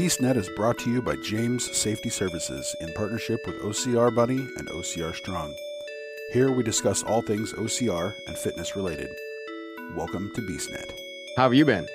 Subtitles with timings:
[0.00, 4.66] BeastNet is brought to you by James Safety Services in partnership with OCR Buddy and
[4.68, 5.54] OCR Strong.
[6.32, 9.10] Here we discuss all things OCR and fitness related.
[9.94, 10.90] Welcome to BeastNet.
[11.36, 11.86] How have you been?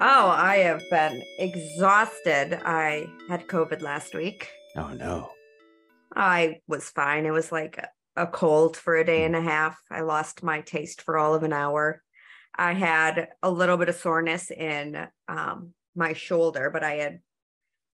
[0.00, 2.58] Oh, I have been exhausted.
[2.64, 4.48] I had COVID last week.
[4.74, 5.32] Oh no.
[6.16, 7.26] I was fine.
[7.26, 7.78] It was like
[8.16, 9.78] a cold for a day and a half.
[9.90, 12.02] I lost my taste for all of an hour.
[12.56, 17.20] I had a little bit of soreness in um, my shoulder, but I had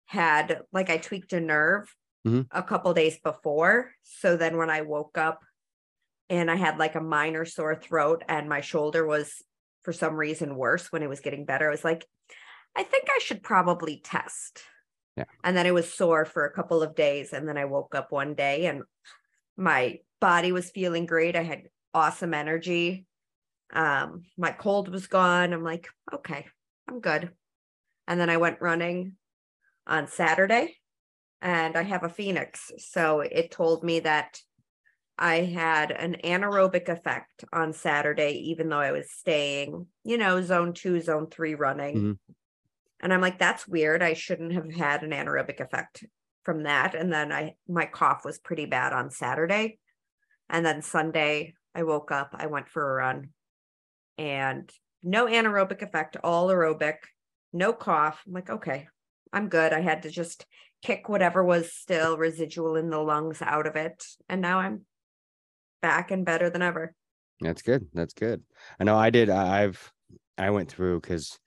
[0.06, 1.94] had like I tweaked a nerve
[2.26, 2.48] Mhm.
[2.52, 3.92] a couple days before.
[4.04, 5.44] So then when I woke up
[6.30, 9.44] and I had like a minor sore throat and my shoulder was
[9.84, 12.06] for some reason worse when it was getting better, I was like,
[12.76, 14.64] I think I should probably test.
[15.16, 15.26] Yeah.
[15.44, 17.32] And then it was sore for a couple of days.
[17.32, 18.84] And then I woke up one day and
[19.56, 21.36] my body was feeling great.
[21.36, 23.06] I had awesome energy.
[23.72, 25.54] Um, my cold was gone.
[25.54, 26.48] I'm like, okay,
[26.90, 27.32] I'm good.
[28.08, 29.14] And then I went running
[29.88, 30.78] on Saturday
[31.42, 32.72] and I have a Fenix.
[32.78, 34.40] So it told me that
[35.18, 40.74] I had an anaerobic effect on Saturday, even though I was staying, you know, zone
[40.74, 41.96] two, zone three running.
[41.96, 42.34] Mhm.
[43.02, 44.02] And I'm like, that's weird.
[44.02, 46.04] I shouldn't have had an anaerobic effect
[46.44, 46.96] from that.
[46.96, 49.80] And then I, my cough was pretty bad on Saturday.
[50.50, 53.30] And then Sunday, I woke up, I went for a run
[54.18, 54.72] and
[55.04, 56.98] no anaerobic effect, all aerobic,
[57.56, 58.22] no cough.
[58.28, 58.88] I'm like, okay,
[59.34, 59.74] I'm good.
[59.74, 60.46] I had to just
[60.84, 64.06] kick whatever was still residual in the lungs out of it.
[64.30, 64.82] And now I'm
[65.82, 66.94] back and better than ever.
[67.42, 67.88] That's good.
[67.94, 68.44] That's good.
[68.80, 69.30] I know I did.
[69.30, 69.92] I- I've
[70.38, 71.40] I went through because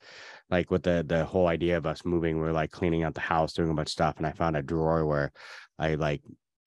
[0.50, 3.20] like with the the whole idea of us moving, we are like cleaning out the
[3.20, 5.30] house, doing a bunch of stuff, and I found a drawer where
[5.78, 6.22] I like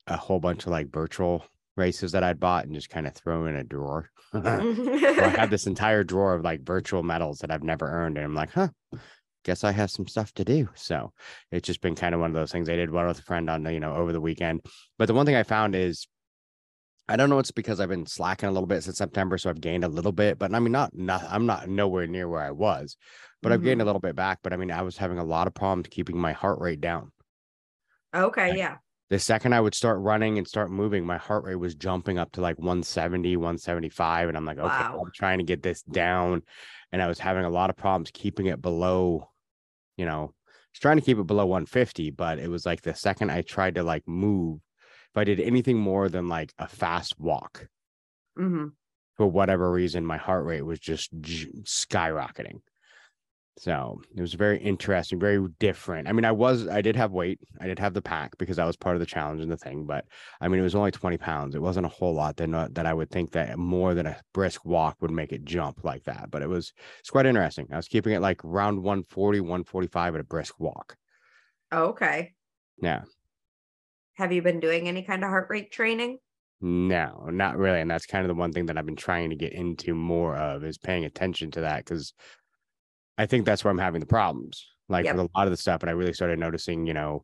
[0.08, 1.44] a whole bunch of like virtual
[1.78, 4.09] races that I'd bought and just kind of throw in a drawer.
[4.31, 8.26] so I have this entire drawer of like virtual medals that I've never earned, and
[8.26, 8.70] I'm like, huh.
[9.44, 10.70] Guess I have some stuff to do.
[10.75, 11.14] So
[11.52, 12.70] it's just been kind of one of those things.
[12.70, 14.61] I did one with a friend on, uh, you know, over the weekend.
[14.98, 16.08] But the one thing I found is
[17.11, 17.39] I don't know.
[17.39, 20.14] It's because I've been slacking a little bit since September, so I've gained a little
[20.14, 20.39] bit.
[20.39, 22.95] But I mean, not, not I'm not nowhere near where I was,
[23.42, 23.88] but I've gained a mm-hmm.
[23.88, 24.39] little bit back.
[24.42, 27.11] But I mean, I was having a lot of problems keeping my heart rate down.
[28.15, 28.58] okay, Right.
[28.58, 28.77] yeah.
[29.10, 32.32] The second I would start running and start moving, my heart rate was jumping up
[32.33, 34.30] to like 170, 175.
[34.30, 35.02] And I'm like, okay, Wow.
[35.04, 36.44] I'm trying to get this down.
[36.94, 39.30] And I was having a lot of problems keeping it below,
[40.02, 42.12] you know, I was trying to keep it below 150.
[42.12, 44.60] But it was like the second I tried to like move,
[45.12, 47.67] if I did anything more than like a fast walk,
[48.38, 48.73] hmm
[49.17, 52.62] for whatever reason, my heart rate was just j- skyrocketing.
[53.61, 56.08] So it was very interesting, very different.
[56.08, 58.66] I mean, I was, I did have weight, I did have the pack because that
[58.66, 59.86] was part of the challenge and the thing.
[59.86, 60.05] But
[60.39, 61.54] I mean, it was only 20 pounds.
[61.54, 64.08] It wasn't a whole lot that, not, uh, that I would think that more than
[64.08, 66.32] a brisk walk would make it jump like that.
[66.32, 67.67] But it was, it's quite interesting.
[67.71, 70.98] I was keeping it like around 140, 145 at a brisk walk.
[71.71, 72.33] Oh, okay.
[72.82, 73.04] Yeah.
[74.16, 76.17] Have you been doing any kind of heart rate training?
[76.61, 77.80] No, not really.
[77.80, 80.36] And that's kind of the one thing that I've been trying to get into more
[80.36, 82.14] of is paying attention to that because
[83.21, 84.67] I think that's where I'm having the problems.
[84.89, 85.15] Like Yep.
[85.15, 87.23] with a lot of the stuff, and I really started noticing, you know,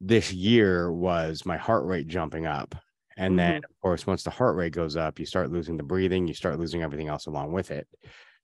[0.00, 2.74] this year was my heart rate jumping up.
[3.16, 3.70] And then, mm-hmm.
[3.70, 6.58] of course, once the heart rate goes up, you start losing the breathing, you start
[6.58, 7.86] losing everything else along with it.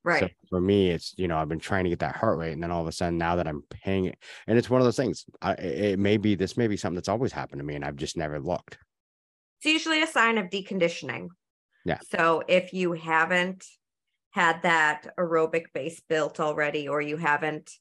[0.05, 0.21] Right.
[0.21, 2.63] So for me, it's you know I've been trying to get that heart rate, and
[2.63, 4.97] then all of a sudden now that I'm paying it, and it's one of those
[4.97, 5.25] things.
[5.41, 7.85] I, it it may be this may be something that's always happened to me, and
[7.85, 8.77] I've just never looked.
[9.59, 11.29] it's usually a sign of deconditioning.
[11.85, 11.99] Yeah.
[12.17, 13.65] So if you haven't
[14.37, 17.73] had that aerobic base built already, or you haven't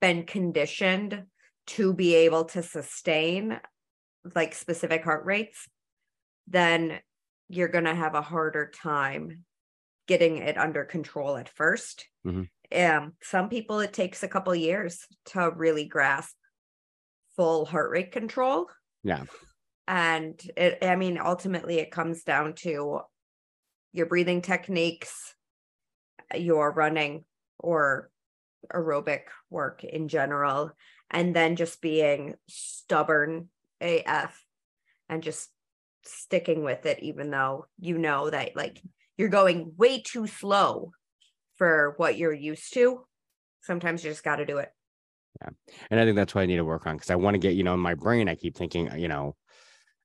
[0.00, 1.24] been conditioned
[1.68, 3.58] to be able to sustain
[4.34, 5.68] like specific heart rates,
[6.46, 7.00] then
[7.48, 9.44] you're going to have a harder time
[10.08, 12.48] getting it under control at 1st Mhm.
[12.72, 16.36] Um, some people it takes a couple years to really grasp
[17.36, 18.68] full heart rate control
[19.02, 19.24] Yeah.
[19.88, 23.00] and it i mean ultimately it comes down to
[23.92, 25.34] your breathing techniques
[26.36, 27.24] your running
[27.58, 28.10] or
[28.72, 30.70] aerobic work in general
[31.10, 33.48] and then just being stubborn
[33.80, 34.44] af
[35.08, 35.50] and just
[36.04, 38.80] sticking with it even though you know that like
[39.16, 40.92] you're going way too slow
[41.56, 43.04] for what you're used to
[43.60, 44.70] sometimes you just got to do it
[45.40, 45.50] Yeah.
[45.90, 47.54] And I think that's what I need to work on because I want to get,
[47.54, 49.34] you know, in my brain, I keep thinking, you know,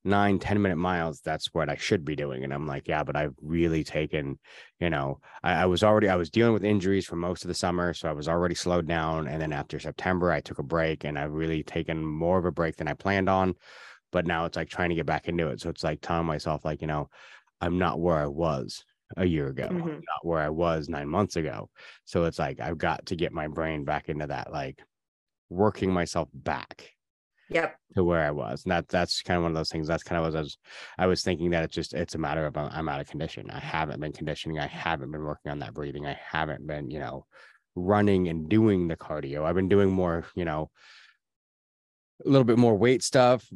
[0.04, 2.44] nine, 10 minute miles, that's what I should be doing.
[2.44, 4.38] And I'm like, yeah, but I've really taken,
[4.80, 7.54] you know, I, I was already, I was dealing with injuries for most of the
[7.54, 7.94] summer.
[7.94, 9.28] So I was already slowed down.
[9.28, 12.52] And then after September, I took a break and I've really taken more of a
[12.52, 13.54] break than I planned on.
[14.12, 15.60] But now it's like trying to get back into it.
[15.60, 17.08] So it's like telling myself, like, you know,
[17.60, 18.84] I'm not where I was
[19.16, 20.08] a year ago, I'm Mhm.
[20.08, 21.70] not where I was nine months ago.
[22.04, 24.82] So it's like, I've got to get my brain back into that, like,
[25.50, 26.92] working myself back
[27.50, 27.76] Yep.
[27.96, 28.64] to where I was.
[28.64, 29.88] And that that's kind of one of those things.
[29.88, 30.58] That's kind of what I was
[30.98, 33.50] I was thinking that it's just it's a matter of uh, I'm out of condition.
[33.50, 34.58] I haven't been conditioning.
[34.58, 36.06] I haven't been working on that breathing.
[36.06, 37.24] I haven't been, you know,
[37.74, 39.44] running and doing the cardio.
[39.44, 40.70] I've been doing more, you know,
[42.24, 43.48] a little bit more weight stuff,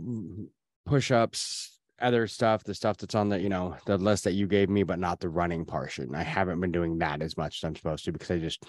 [0.86, 4.68] push-ups, other stuff, the stuff that's on the, you know, the list that you gave
[4.68, 6.14] me, but not the running portion.
[6.14, 8.64] I haven't been doing that as much as I'm supposed to because I just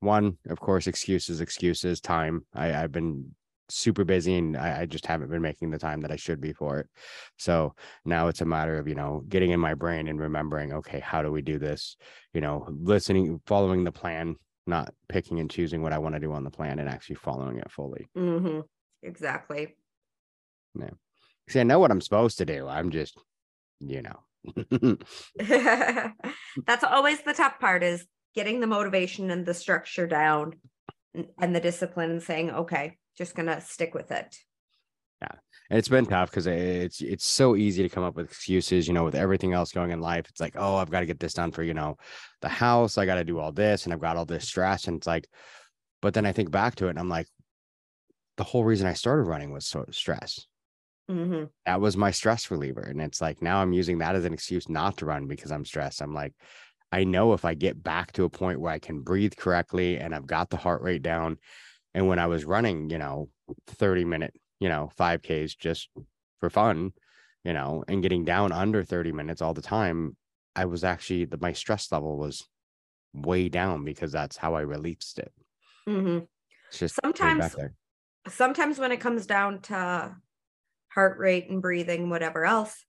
[0.00, 2.46] one, of course, excuses, excuses, time.
[2.54, 3.34] I, I've been
[3.70, 6.52] super busy and I, I just haven't been making the time that I should be
[6.52, 6.88] for it.
[7.38, 7.74] So
[8.04, 11.22] now it's a matter of, you know, getting in my brain and remembering, okay, how
[11.22, 11.96] do we do this?
[12.32, 14.36] You know, listening, following the plan,
[14.66, 17.58] not picking and choosing what I want to do on the plan and actually following
[17.58, 18.08] it fully.
[18.14, 18.60] hmm
[19.02, 19.76] Exactly.
[20.78, 20.90] Yeah.
[21.48, 22.68] See, I know what I'm supposed to do.
[22.68, 23.18] I'm just,
[23.80, 24.20] you know.
[26.66, 30.54] That's always the tough part is getting the motivation and the structure down
[31.38, 34.34] and the discipline and saying, okay, just gonna stick with it.
[35.20, 35.38] Yeah.
[35.68, 38.94] And it's been tough because it's it's so easy to come up with excuses, you
[38.94, 40.26] know, with everything else going in life.
[40.30, 41.98] It's like, oh, I've got to get this done for, you know,
[42.40, 42.96] the house.
[42.96, 44.86] I got to do all this and I've got all this stress.
[44.88, 45.28] And it's like,
[46.00, 47.28] but then I think back to it and I'm like,
[48.38, 50.46] the whole reason I started running was so stress.
[51.08, 52.80] hmm That was my stress reliever.
[52.80, 55.66] And it's like now I'm using that as an excuse not to run because I'm
[55.66, 56.00] stressed.
[56.00, 56.32] I'm like,
[56.90, 60.14] I know if I get back to a point where I can breathe correctly and
[60.14, 61.36] I've got the heart rate down.
[61.94, 63.28] And when I was running, you know,
[63.66, 65.88] 30 minute, you know, 5Ks just
[66.38, 66.92] for fun,
[67.44, 70.16] you know, and getting down under 30 minutes all the time,
[70.54, 72.46] I was actually the my stress level was
[73.14, 75.32] way down because that's how I released it.
[75.86, 76.18] hmm
[76.68, 77.56] It's just Sometimes-
[78.28, 80.16] Sometimes when it comes down to
[80.92, 82.84] heart rate and breathing, whatever else,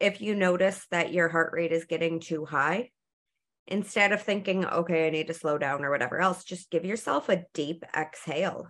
[0.00, 2.90] if you notice that your heart rate is getting too high,
[3.66, 7.28] instead of thinking, okay, I need to slow down or whatever else, just give yourself
[7.28, 8.68] a deep exhale.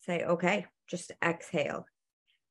[0.00, 1.84] Say, okay, just exhale.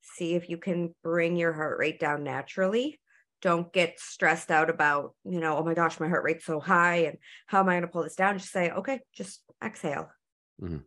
[0.01, 2.99] See if you can bring your heart rate down naturally.
[3.41, 7.05] Don't get stressed out about, you know, oh my gosh, my heart rate's so high
[7.05, 7.17] and
[7.47, 8.37] how am I going to pull this down?
[8.37, 10.09] Just say, okay, just exhale.
[10.61, 10.83] Mhm.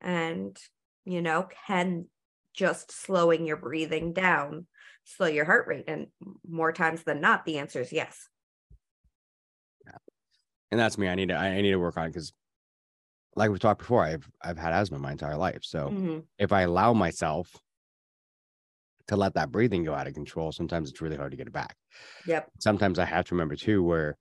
[0.00, 0.56] And,
[1.04, 2.06] you know, can
[2.52, 4.66] just slowing your breathing down
[5.04, 5.84] slow your heart rate?
[5.86, 6.08] And
[6.48, 8.28] more times than not, the answer is yes.
[10.74, 11.08] And that's me.
[11.08, 12.32] I need to I need to work on it because
[13.36, 15.60] like we've talked before, I've I've had asthma my entire life.
[15.62, 16.26] So Mhm.
[16.38, 17.56] if I allow myself
[19.06, 21.52] to let that breathing go out of control, sometimes it's really hard to get it
[21.52, 21.76] back.
[22.26, 22.50] Yep.
[22.58, 24.16] Sometimes I have to remember too where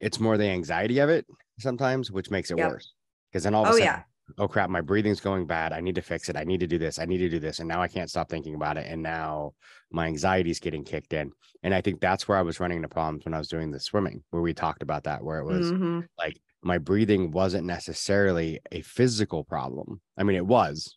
[0.00, 1.26] it's more the anxiety of it
[1.58, 2.70] sometimes, which makes it Yep.
[2.72, 2.94] worse.
[3.30, 4.02] Because then all of a Oh, sudden, yeah.
[4.38, 5.72] Oh crap, my breathing's going bad.
[5.72, 6.36] I need to fix it.
[6.36, 6.98] I need to do this.
[6.98, 7.58] I need to do this.
[7.58, 8.86] And now I can't stop thinking about it.
[8.88, 9.52] And now
[9.90, 11.32] my anxiety's getting kicked in.
[11.62, 13.80] And I think that's where I was running into problems when I was doing the
[13.80, 16.06] swimming, where we talked about that, where it was Mhm.
[16.18, 20.00] like my breathing wasn't necessarily a physical problem.
[20.16, 20.96] I mean, it was,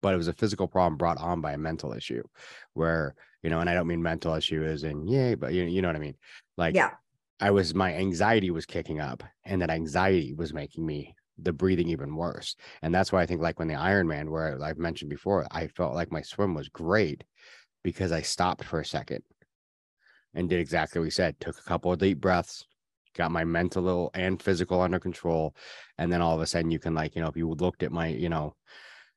[0.00, 2.22] but it was a physical problem brought on by a mental issue
[2.74, 5.82] where, you know, and I don't mean mental issue as in, yay, but you, you
[5.82, 6.16] know what I mean?
[6.56, 6.90] Like, Yeah.
[7.40, 11.88] I was, my anxiety was kicking up and that anxiety was making me the breathing
[11.88, 12.56] even worse.
[12.82, 15.94] And that's why I think, like, when the Ironman, where I've mentioned before, I felt
[15.94, 17.24] like my swim was great
[17.82, 19.22] because I stopped for a second
[20.34, 22.64] and did exactly what we said, took a couple of deep breaths,
[23.14, 25.54] got my mental and physical under control.
[25.98, 27.92] And then all of a sudden you can like, you know, if you looked at
[27.92, 28.54] my, you know,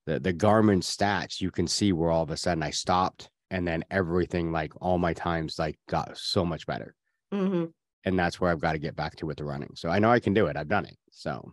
[0.05, 3.67] the, the Garmin stats, you can see where all of a sudden I stopped and
[3.67, 6.95] then everything, like all my times like got so much better.
[7.33, 7.71] Mhm.
[8.03, 9.71] And that's where I've got to get back to with the running.
[9.75, 10.57] So I know I can do it.
[10.57, 10.97] I've done it.
[11.09, 11.51] So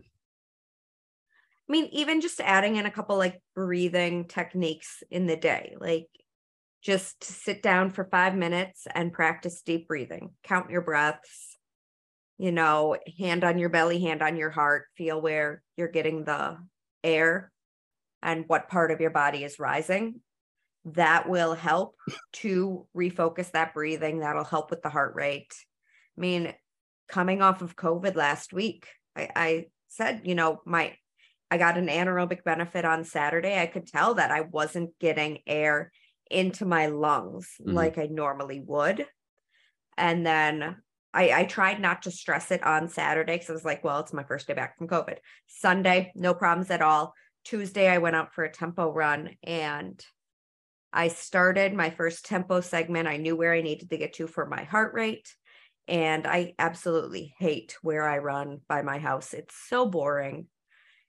[1.72, 6.06] mean, even just adding in a couple like breathing techniques in the day, like
[6.82, 10.30] just to sit down for five minutes and practice deep breathing.
[10.44, 11.56] Count your breaths,
[12.36, 16.58] you know, hand on your belly, hand on your heart, feel where you're getting the
[17.02, 17.50] air
[18.22, 20.20] and what part of your body is rising.
[20.84, 21.94] That will help
[22.34, 24.18] to refocus that breathing.
[24.18, 25.54] That'll help with the heart rate.
[26.18, 26.52] I mean,
[27.08, 30.96] coming off of COVID last week, I, I said, you know, my
[31.52, 33.60] I got an anaerobic benefit on Saturday.
[33.60, 35.92] I could tell that I wasn't getting air
[36.30, 37.74] into my lungs Mhm.
[37.74, 39.06] like I normally would.
[39.98, 40.82] And then
[41.12, 44.14] I, I tried not to stress it on Saturday because I was like, well, it's
[44.14, 45.18] my first day back from COVID.
[45.46, 47.12] Sunday, no problems at all.
[47.44, 50.02] Tuesday, I went out for a tempo run and
[50.90, 53.08] I started my first tempo segment.
[53.08, 55.28] I knew where I needed to get to for my heart rate.
[55.86, 59.34] And I absolutely hate where I run by my house.
[59.34, 60.46] It's so boring.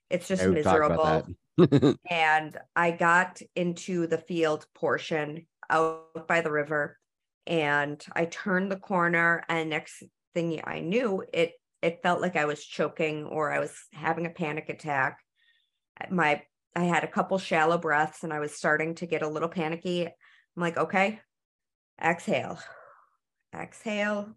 [0.09, 1.25] It's just miserable
[2.09, 6.97] and I got into the field portion out by the river
[7.45, 12.45] and I turned the corner and next thing I knew it it felt like I
[12.45, 15.19] was choking or I was having a panic attack.
[16.09, 16.41] My
[16.75, 20.05] I had a couple shallow breaths and I was starting to get a little panicky.
[20.05, 21.19] I'm like, okay,
[22.01, 22.57] exhale,
[23.53, 24.35] exhale,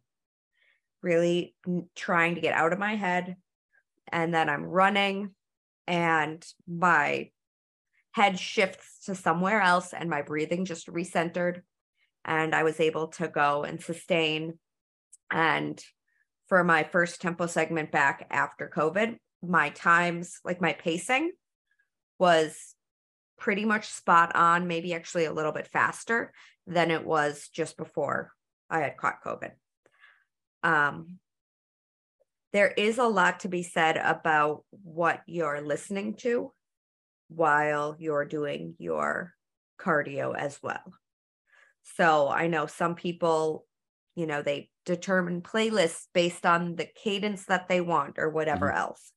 [1.03, 1.55] really
[1.95, 3.37] trying to get out of my head.
[4.09, 5.36] And then I'm running
[5.87, 7.31] and my
[8.13, 11.61] head shifts to somewhere else and my breathing just recentered.
[12.25, 14.59] And I was able to go and sustain.
[15.31, 15.83] And
[16.49, 21.33] for my first tempo segment back after COVID, my times, like my pacing,
[22.19, 22.75] was
[23.39, 26.33] pretty much spot on, maybe actually a little bit faster
[26.67, 28.33] than it was just before
[28.71, 29.51] I had caught COVID.
[30.63, 31.19] Um,
[32.53, 36.53] there is a lot to be said about what you're listening to
[37.29, 39.33] while you're doing your
[39.81, 40.93] cardio as well.
[41.97, 43.67] So I know some people,
[44.15, 48.79] you know, they determine playlists based on the cadence that they want or whatever mm-hmm.
[48.79, 49.13] else.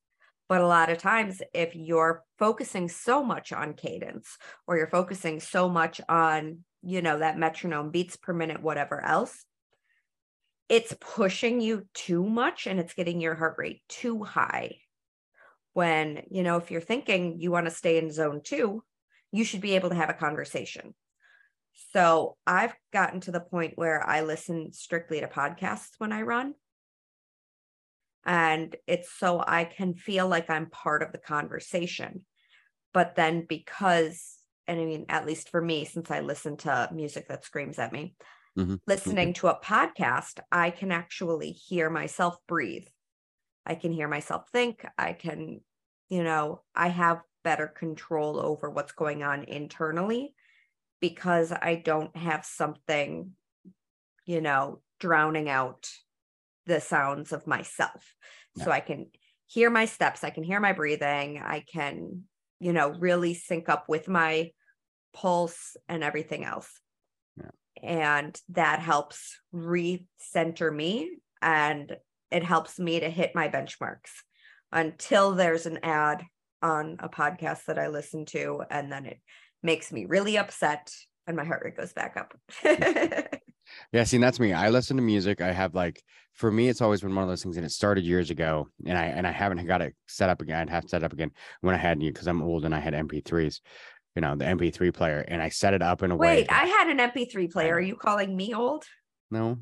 [0.48, 5.40] But a lot of times, if you're focusing so much on cadence or you're focusing
[5.40, 9.46] so much on, you know, that metronome beats per minute, whatever else,
[10.70, 14.78] it's pushing you too much and it's getting your heart rate too high.
[15.74, 18.84] When, you know, if you're thinking you want to stay in zone two,
[19.32, 20.94] you should be able to have a conversation.
[21.94, 26.54] So I've gotten to the point where I listen strictly to podcasts when I run
[28.26, 32.26] and it's so I can feel like I'm part of the conversation.
[32.94, 37.28] But then because, and I mean, at least for me, since I listen to music
[37.30, 38.16] that screams at me,
[38.58, 38.76] mm-hmm.
[38.88, 39.48] listening mm-hmm.
[39.48, 42.88] to a podcast, I can actually hear myself breathe.
[43.66, 44.86] I can hear myself think.
[44.98, 45.62] I can,
[46.10, 50.34] you know, I have better control over what's going on internally
[51.00, 53.32] because I don't have something,
[54.26, 55.90] you know, drowning out
[56.66, 58.14] the sounds of myself.
[58.56, 58.66] Yeah.
[58.66, 59.08] So I can
[59.48, 62.24] hear my steps, I can hear my breathing, I can,
[62.60, 64.52] you know, really sync up with my
[65.14, 66.70] pulse and everything else.
[67.84, 71.96] And that helps recenter me and
[72.32, 74.12] it helps me to hit my benchmarks
[74.72, 76.24] until there's an ad
[76.62, 79.20] on a podcast that I listen to and then it
[79.64, 80.92] makes me really upset
[81.26, 82.34] and my heart rate goes back up.
[83.92, 84.54] Yeah, see, that's me.
[84.54, 85.42] I listen to music.
[85.42, 88.04] I have like for me, it's always been one of those things, and it started
[88.04, 90.60] years ago, and I and I haven't got it set up again.
[90.62, 91.32] I'd have set up again
[91.62, 93.62] when I had you because I'm old and I had MP3s,
[94.20, 96.36] you know, the MP3 player, and I set it up in a Wait, way.
[96.42, 97.76] Wait, I had an MP3 player.
[97.76, 98.84] Are you calling me old?
[99.32, 99.60] No.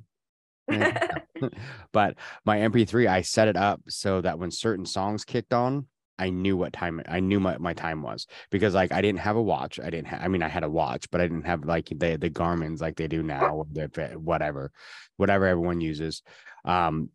[1.91, 5.85] but my MP3, I set it up so that when certain songs kicked on,
[6.17, 9.35] I knew what time I knew my, my time was because like I didn't have
[9.35, 9.79] a watch.
[9.79, 12.17] I didn't have, I mean, I had a watch, but I didn't have like the,
[12.19, 13.85] the Garmin's like they do now, the,
[14.15, 14.71] whatever,
[15.17, 16.23] whatever everyone uses.
[16.65, 17.11] Um,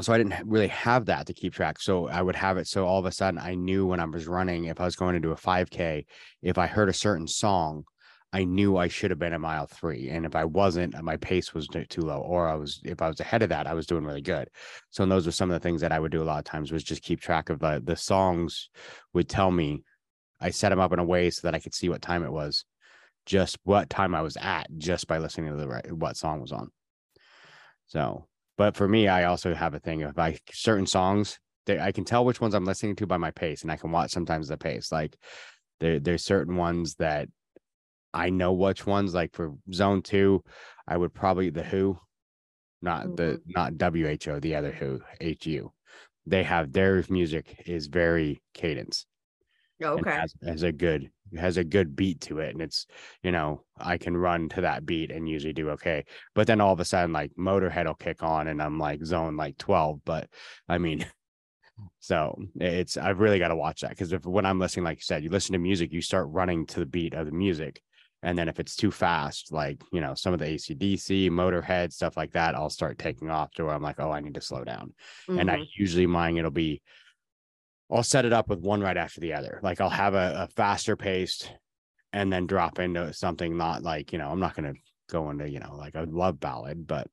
[0.00, 1.80] so I didn't really have that to keep track.
[1.80, 2.66] So I would have it.
[2.66, 5.14] So all of a sudden I knew when I was running, if I was going
[5.14, 6.06] to do a 5k,
[6.40, 7.84] if I heard a certain song,
[8.32, 10.08] I knew I should have been at mile three.
[10.08, 13.08] And if I wasn't, uh, my pace was too low, or I was, if I
[13.08, 14.48] was ahead of that, I was doing really good.
[14.88, 16.44] So, and those were some of the things that I would do a lot of
[16.44, 18.70] times was just keep track of the, the songs
[19.12, 19.82] would tell me,
[20.40, 22.32] I set them up in a way so that I could see what time it
[22.32, 22.64] was,
[23.26, 26.52] just what time I was at, just by listening to the right, what song was
[26.52, 26.70] on.
[27.88, 31.92] So, but for me, I also have a thing if I certain songs, they, I
[31.92, 34.48] can tell which ones I'm listening to by my pace, and I can watch sometimes
[34.48, 34.92] the pace.
[34.92, 35.16] Like
[35.80, 37.28] there, there's certain ones that
[38.12, 39.14] I know which ones.
[39.14, 40.42] Like for zone two,
[40.86, 41.98] I would probably the Who,
[42.80, 43.14] not mm-hmm.
[43.14, 45.72] the not WHO, the other Who, HU.
[46.26, 49.06] They have their music is very cadence.
[49.82, 50.10] Oh, okay.
[50.12, 52.86] Has, has, a good has a good beat to it, and it's
[53.22, 56.04] you know I can run to that beat and usually do okay.
[56.34, 59.36] But then all of a sudden, like Motorhead will kick on, and I'm like zone
[59.36, 60.00] like twelve.
[60.04, 60.28] But
[60.68, 61.06] I mean.
[61.98, 65.04] So it's I've really got to watch that because if when I'm listening, like you
[65.04, 67.80] said, you listen to music, you start running to the beat of the music,
[68.22, 72.16] and then if it's too fast, like, you know, some of the ACDC, Motorhead, stuff
[72.16, 74.62] like that, I'll start taking off to where I'm like, oh, I need to slow
[74.62, 74.94] down.
[75.28, 75.40] Mm-hmm.
[75.40, 75.62] And I mm-hmm.
[75.76, 76.82] usually mine, it'll be,
[77.92, 79.60] I'll set it up with one right after the other.
[79.62, 81.52] Like I'll have a, a faster paced
[82.12, 84.80] and then drop into something not like, you know, I'm not going to
[85.10, 87.06] go into, you know, like a love ballad, but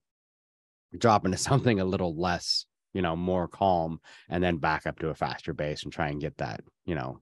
[0.97, 5.09] drop into something a little less, you know, more calm and then back up to
[5.09, 7.19] a faster bass and try and get that, you know,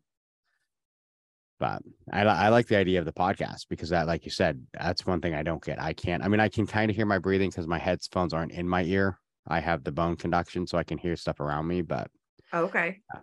[1.59, 5.05] but I, I like the idea of the podcast because that, like you said, that's
[5.05, 5.81] one thing I don't get.
[5.81, 8.51] I can't, I mean, I can kind of hear my breathing because my headphones aren't
[8.51, 9.19] in my ear.
[9.47, 12.11] I have the bone conduction so I can hear stuff around me, but
[12.53, 12.99] okay.
[13.13, 13.21] Yeah.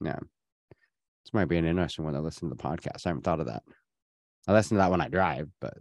[0.00, 0.18] Yeah.
[1.24, 3.06] This might be an interesting one to listen to the podcast.
[3.06, 3.62] I haven't thought of that.
[4.48, 5.74] I listen to that when I drive, but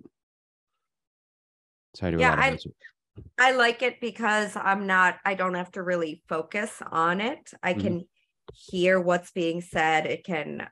[1.96, 2.58] so I do yeah, I,
[3.40, 7.52] I like it because I'm not, I don't have to really focus on it.
[7.64, 7.82] I Mhm.
[7.82, 8.10] can
[8.54, 10.06] hear what's being said.
[10.06, 10.70] It can,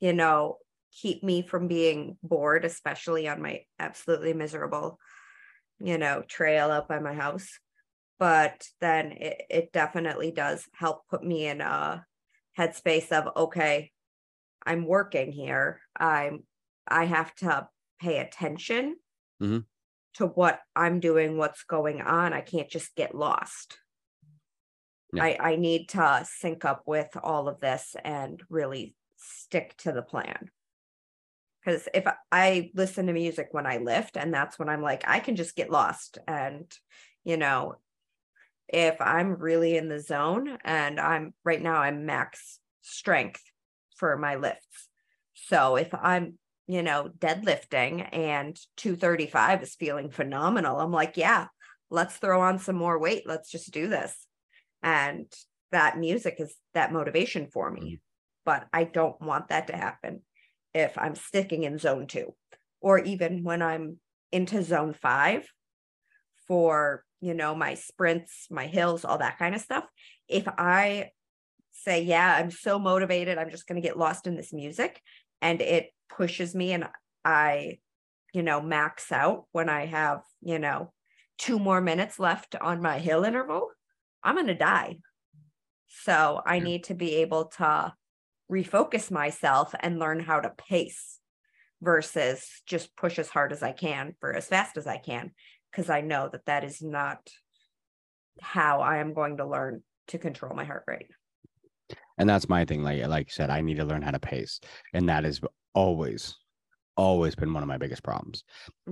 [0.00, 0.58] you know,
[0.92, 4.98] keep me from being bored, especially on my absolutely miserable,
[5.80, 7.58] you know, trail out by my house.
[8.18, 12.04] But then it, it definitely does help put me in a
[12.58, 13.92] headspace of, okay,
[14.66, 15.80] I'm working here.
[15.96, 16.44] I'm,
[16.86, 17.68] I have to
[18.00, 18.96] pay attention
[19.40, 19.66] Mhm.
[20.14, 22.32] to what I'm doing, what's going on.
[22.32, 23.78] I can't just get lost.
[25.12, 25.24] Yeah.
[25.24, 30.02] I, I need to sync up with all of this and really stick to the
[30.02, 30.50] plan.
[31.64, 35.20] Because if I listen to music when I lift, and that's when I'm like, I
[35.20, 36.18] can just get lost.
[36.26, 36.72] And,
[37.24, 37.76] you know,
[38.68, 43.42] if I'm really in the zone and I'm right now, I'm max strength
[43.96, 44.88] for my lifts.
[45.34, 51.46] So if I'm, you know, deadlifting and 235 is feeling phenomenal, I'm like, yeah,
[51.90, 53.22] let's throw on some more weight.
[53.26, 54.14] Let's just do this.
[54.82, 55.32] And
[55.72, 57.80] that music is that motivation for me.
[57.80, 57.94] Mm-hmm.
[58.44, 60.22] But I don't want that to happen
[60.74, 62.34] if I'm sticking in zone two
[62.80, 63.98] or even when I'm
[64.32, 65.46] into zone five
[66.46, 69.84] for, you know, my sprints, my hills, all that kind of stuff.
[70.28, 71.10] If I
[71.72, 75.00] say, yeah, I'm so motivated, I'm just going to get lost in this music
[75.40, 76.88] and it pushes me and
[77.24, 77.78] I,
[78.32, 80.92] you know, max out when I have, you know,
[81.38, 83.70] two more minutes left on my hill interval,
[84.22, 84.98] I'm going to die.
[85.88, 87.94] So I need to be able to
[88.50, 91.18] refocus myself and learn how to pace
[91.80, 95.32] versus just push as hard as I can for as fast as I can
[95.70, 97.28] because I know that that is not
[98.40, 101.08] how I am going to learn to control my heart rate.
[102.18, 104.58] and that's my thing like like you said i need to learn how to pace
[104.92, 105.40] and that has
[105.74, 106.36] always
[106.96, 108.42] always been one of my biggest problems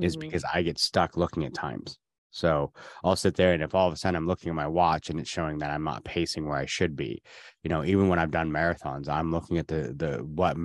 [0.01, 0.21] is Mhm.
[0.21, 1.99] because i get stuck looking at times
[2.31, 5.11] so i'll sit there and if all of a sudden i'm looking at my watch
[5.11, 7.23] and it's showing that i'm not pacing where i should be
[7.63, 10.57] you know even when i've done marathons i'm looking at the the what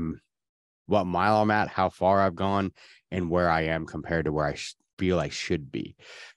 [0.85, 2.71] what mile i'm at how far i've gone
[3.11, 5.95] and where i am compared to where i sh- feel i should be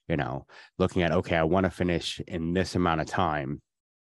[0.09, 0.47] you know
[0.79, 3.61] looking at okay i want to finish in this amount of time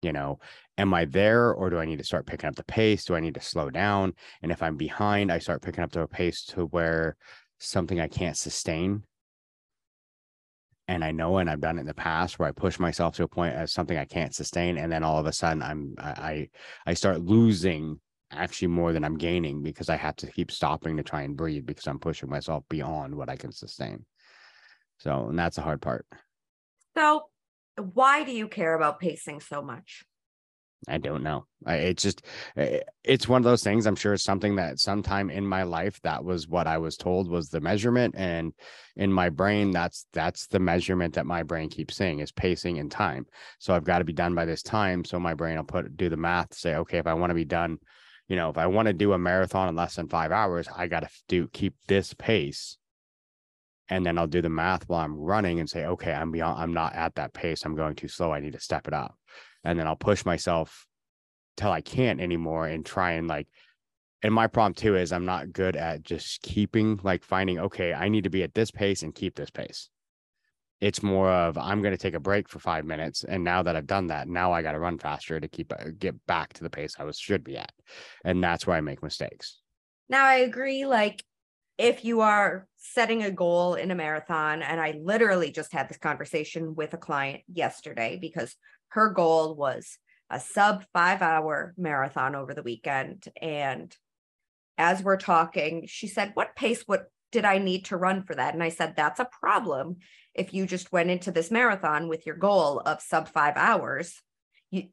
[0.03, 0.38] you know
[0.77, 3.05] am i there or do i need to start picking up the pace?
[3.05, 4.13] Do i need to slow down?
[4.43, 7.17] And if i'm behind i start picking up the pace to where
[7.60, 9.01] something i can't sustain.
[10.88, 13.23] And i know and i've done it in the past where i push myself to
[13.23, 16.12] a point as something i can't sustain and then all of a sudden i'm i
[16.12, 16.49] i,
[16.86, 21.03] I start losing actually more than i'm gaining because i have to keep stopping to
[21.03, 24.05] try and breathe because i'm pushing myself beyond what i can sustain
[24.97, 26.05] so and that's the hard part
[26.95, 27.25] So,
[27.77, 30.03] why do you care about pacing so much?
[30.88, 31.45] I don't know.
[31.65, 32.25] I, it's just,
[32.58, 33.88] eh, it's one of those things.
[33.88, 37.27] I'm sure it's something that sometime in my life that was what I was told
[37.27, 38.53] was the measurement, and
[38.95, 42.91] in my brain, that's that's the measurement that my brain keeps saying is pacing and
[42.91, 43.25] time.
[43.60, 45.03] So I've got to be done by this time.
[45.05, 47.45] So my brain will put do the math, say, okay, if I want to be
[47.45, 47.79] done,
[48.27, 50.88] you know, if I want to do a marathon in less than five hours, I
[50.88, 52.77] got to do keep this pace.
[53.89, 56.74] And then I'll do the math while I'm running and say, okay, I'm beyond, I'm
[56.74, 57.63] not at that pace.
[57.65, 58.32] I'm going too slow.
[58.32, 59.15] I need to step it up
[59.65, 60.88] and then I'll push myself
[61.58, 63.48] till I can't anymore and try and like
[64.24, 68.08] and my problem too is I'm not good at just keeping like finding okay, I
[68.08, 69.89] need to be at this pace and keep this pace.
[70.82, 73.76] It's more of I'm going to take a break for 5 minutes and now that
[73.76, 76.63] I've done that, now I got to run faster to keep uh, get back to
[76.63, 77.71] the pace I was should be at.
[78.24, 79.60] And that's where I make mistakes.
[80.08, 80.86] Now, I agree.
[80.86, 81.24] Like,
[81.78, 85.98] if you are setting a goal in a marathon, and I literally just had this
[85.98, 88.56] conversation with a client yesterday because
[88.90, 89.98] her goal was
[90.30, 93.26] a sub five hour marathon over the weekend.
[93.42, 93.96] And
[94.78, 98.54] as we're talking, she said, What pace what did I need to run for that?
[98.54, 99.98] And I said, That's a problem.
[100.34, 104.22] If you just went into this marathon with your goal of sub five hours,
[104.72, 104.86] you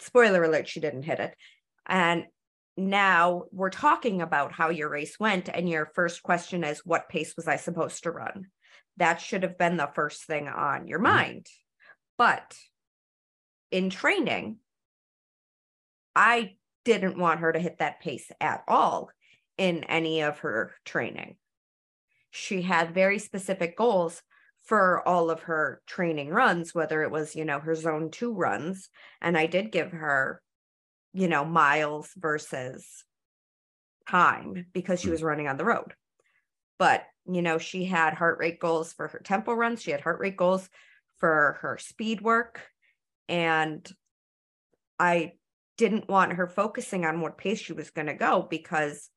[0.00, 1.34] spoiler alert, she didn't hit it.
[1.86, 2.24] And
[2.76, 7.34] now we're talking about how your race went and your first question is what pace
[7.36, 8.46] was i supposed to run?
[8.98, 11.02] That should have been the first thing on your Mhm.
[11.02, 11.46] mind.
[12.18, 12.56] But
[13.72, 14.58] in training
[16.14, 19.10] i didn't want her to hit that pace at all
[19.58, 21.36] in any of her training.
[22.30, 24.22] She had very specific goals
[24.62, 28.88] for all of her training runs whether it was you know her zone 2 runs
[29.20, 30.42] and i did give her
[31.16, 33.04] you know, miles versus
[34.06, 35.12] time because she Mm.
[35.12, 35.94] was running on the road.
[36.78, 40.20] But, you know, she had heart rate goals for her tempo runs, she had heart
[40.20, 40.68] rate goals
[41.18, 42.60] for her speed work.
[43.28, 43.90] And
[44.98, 45.32] I
[45.78, 49.10] didn't want her focusing on what pace she was going to go because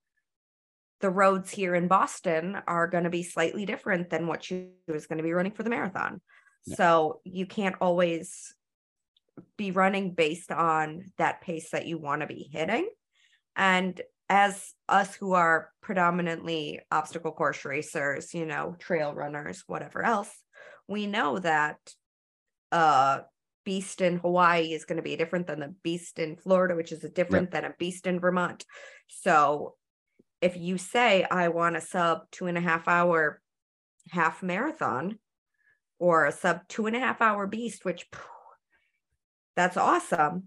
[1.01, 5.07] the roads here in Boston are going to be slightly different than what she was
[5.07, 6.21] going to be running for the marathon.
[6.65, 6.75] Yeah.
[6.75, 8.53] So you can't always
[9.57, 12.89] be running based on that pace that you want to be hitting.
[13.55, 13.99] And
[14.29, 20.31] as us who are predominantly obstacle course racers, you know, trail runners, whatever else,
[20.87, 21.77] we know that
[22.71, 23.19] uh
[23.65, 27.03] beast in Hawaii is going to be different than the beast in Florida, which is
[27.03, 28.65] a different than a beast in Vermont.
[29.07, 29.75] So
[30.41, 33.41] if you say I want a sub two and a half hour
[34.09, 35.19] half marathon
[35.99, 38.09] or a sub two and a half hour beast, which
[39.59, 40.45] that's awesome.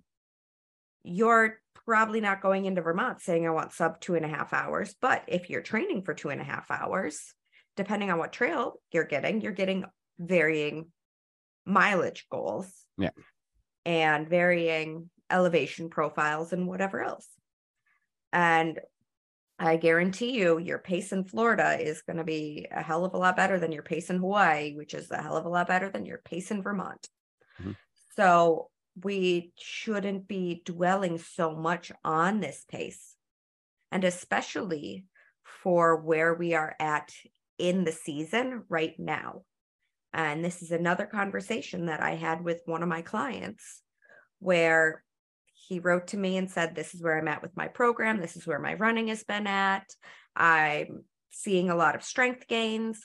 [1.04, 4.94] You're probably not going into Vermont saying I want sub two and a half hours.
[5.02, 7.34] But if you're training for two and a half hours,
[7.76, 9.84] depending on what trail you're getting, you're getting
[10.18, 10.86] varying
[11.66, 12.72] mileage goals.
[12.96, 13.10] Yeah.
[13.84, 17.28] And varying elevation profiles and whatever else.
[18.32, 18.80] And
[19.58, 23.18] I guarantee you, your pace in Florida is going to be a hell of a
[23.18, 25.90] lot better than your pace in Hawaii, which is a hell of a lot better
[25.90, 27.06] than your pace in Vermont.
[27.60, 27.76] Mhm.
[28.16, 33.16] So we shouldn't be dwelling so much on this pace.
[33.90, 35.04] And especially
[35.62, 37.12] for where we are at
[37.58, 39.42] in the season right now.
[40.12, 43.82] And this is another conversation that I had with one of my clients
[44.40, 45.02] where
[45.54, 48.20] he wrote to me and said, This is where I'm at with my program.
[48.20, 49.86] This is where my running has been at.
[50.36, 53.00] I'm seeing a lot of strength gains.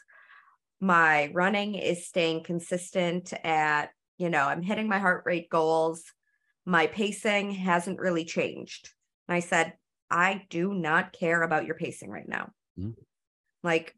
[0.80, 6.04] My running is staying consistent at, you know, I'm hitting my heart rate goals.
[6.66, 8.92] My pacing hasn't really changed.
[9.28, 9.74] And I said,
[10.10, 12.52] I do not care about your pacing right now.
[12.78, 12.96] Mhm.
[13.64, 13.96] Like,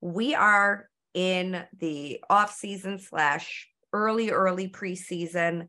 [0.00, 5.68] we are in the off season slash early, early preseason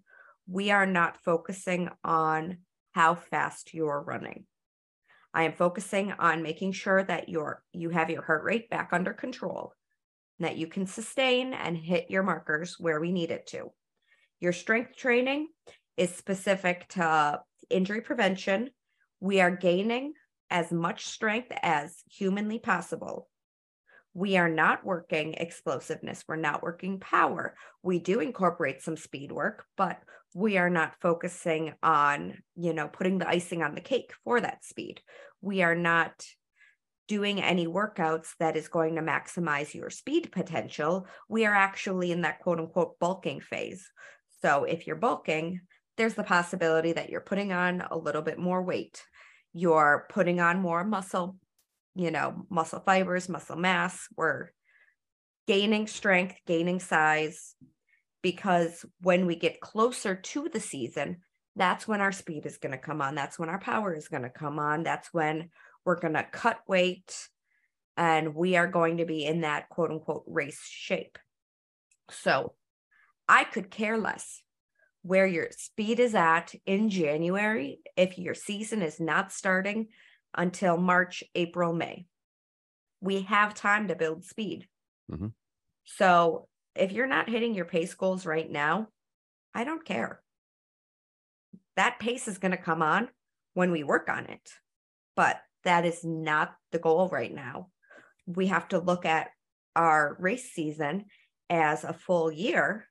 [0.49, 2.57] we are not focusing on
[2.91, 4.45] how fast you're running.
[5.31, 9.13] I am focusing on making sure that you're you have your heart rate back under
[9.13, 9.73] control,
[10.39, 13.71] that you can sustain and hit your markers where we need it to.
[14.39, 15.49] Your strength training
[15.97, 18.69] is specific to injury prevention.
[19.19, 20.13] We are gaining
[20.49, 23.27] as much strength as humanly possible.
[24.13, 26.23] We are not working explosiveness.
[26.27, 27.55] We're not working power.
[27.83, 29.99] We do incorporate some speed work, but
[30.33, 34.63] we are not focusing on, you know, putting the icing on the cake for that
[34.63, 35.01] speed.
[35.41, 36.25] We are not
[37.07, 41.07] doing any workouts that is going to maximize your speed potential.
[41.27, 43.89] We are actually in that quote unquote bulking phase.
[44.41, 45.61] So if you're bulking,
[45.97, 49.03] there's the possibility that you're putting on a little bit more weight.
[49.53, 51.37] You're putting on more muscle,
[51.95, 54.07] you know, muscle fibers, muscle mass.
[54.15, 54.49] We're
[55.47, 57.55] gaining strength, gaining size,
[58.21, 61.17] because when we get closer to the season,
[61.55, 63.15] that's when our speed is going to come on.
[63.15, 64.83] That's when our power is going to come on.
[64.83, 65.49] That's when
[65.83, 67.13] we're going to cut weight
[67.97, 71.17] and we are going to be in that quote unquote race shape.
[72.11, 72.53] So
[73.29, 74.41] I could care less
[75.03, 79.89] where your speed is at in January if your season is not starting
[80.35, 82.07] until March, April, May.
[82.99, 84.67] We have time to build speed.
[85.09, 85.33] Mhm.
[85.85, 88.87] So if you're not hitting your pace goals right now,
[89.53, 90.21] I don't care.
[91.75, 93.09] That pace is going to come on
[93.53, 94.51] when we work on it.
[95.15, 97.71] But that is not the goal right now.
[98.25, 99.29] We have to look at
[99.75, 101.05] our race season
[101.49, 102.89] as a full year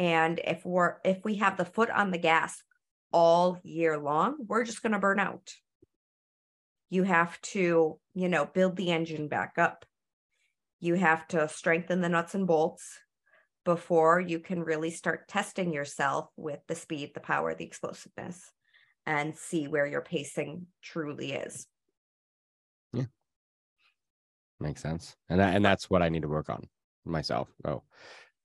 [0.00, 2.62] and if we're if we have the foot on the gas
[3.12, 5.52] all year long, we're just going to burn out.
[6.88, 9.84] You have to, you know, build the engine back up.
[10.80, 12.98] You have to strengthen the nuts and bolts
[13.66, 18.50] before you can really start testing yourself with the speed, the power, the explosiveness,
[19.04, 21.66] and see where your pacing truly is.
[22.94, 23.04] Yeah.
[24.60, 25.14] Makes sense.
[25.28, 26.66] And that, and that's what I need to work on
[27.04, 27.52] myself.
[27.66, 27.82] Oh,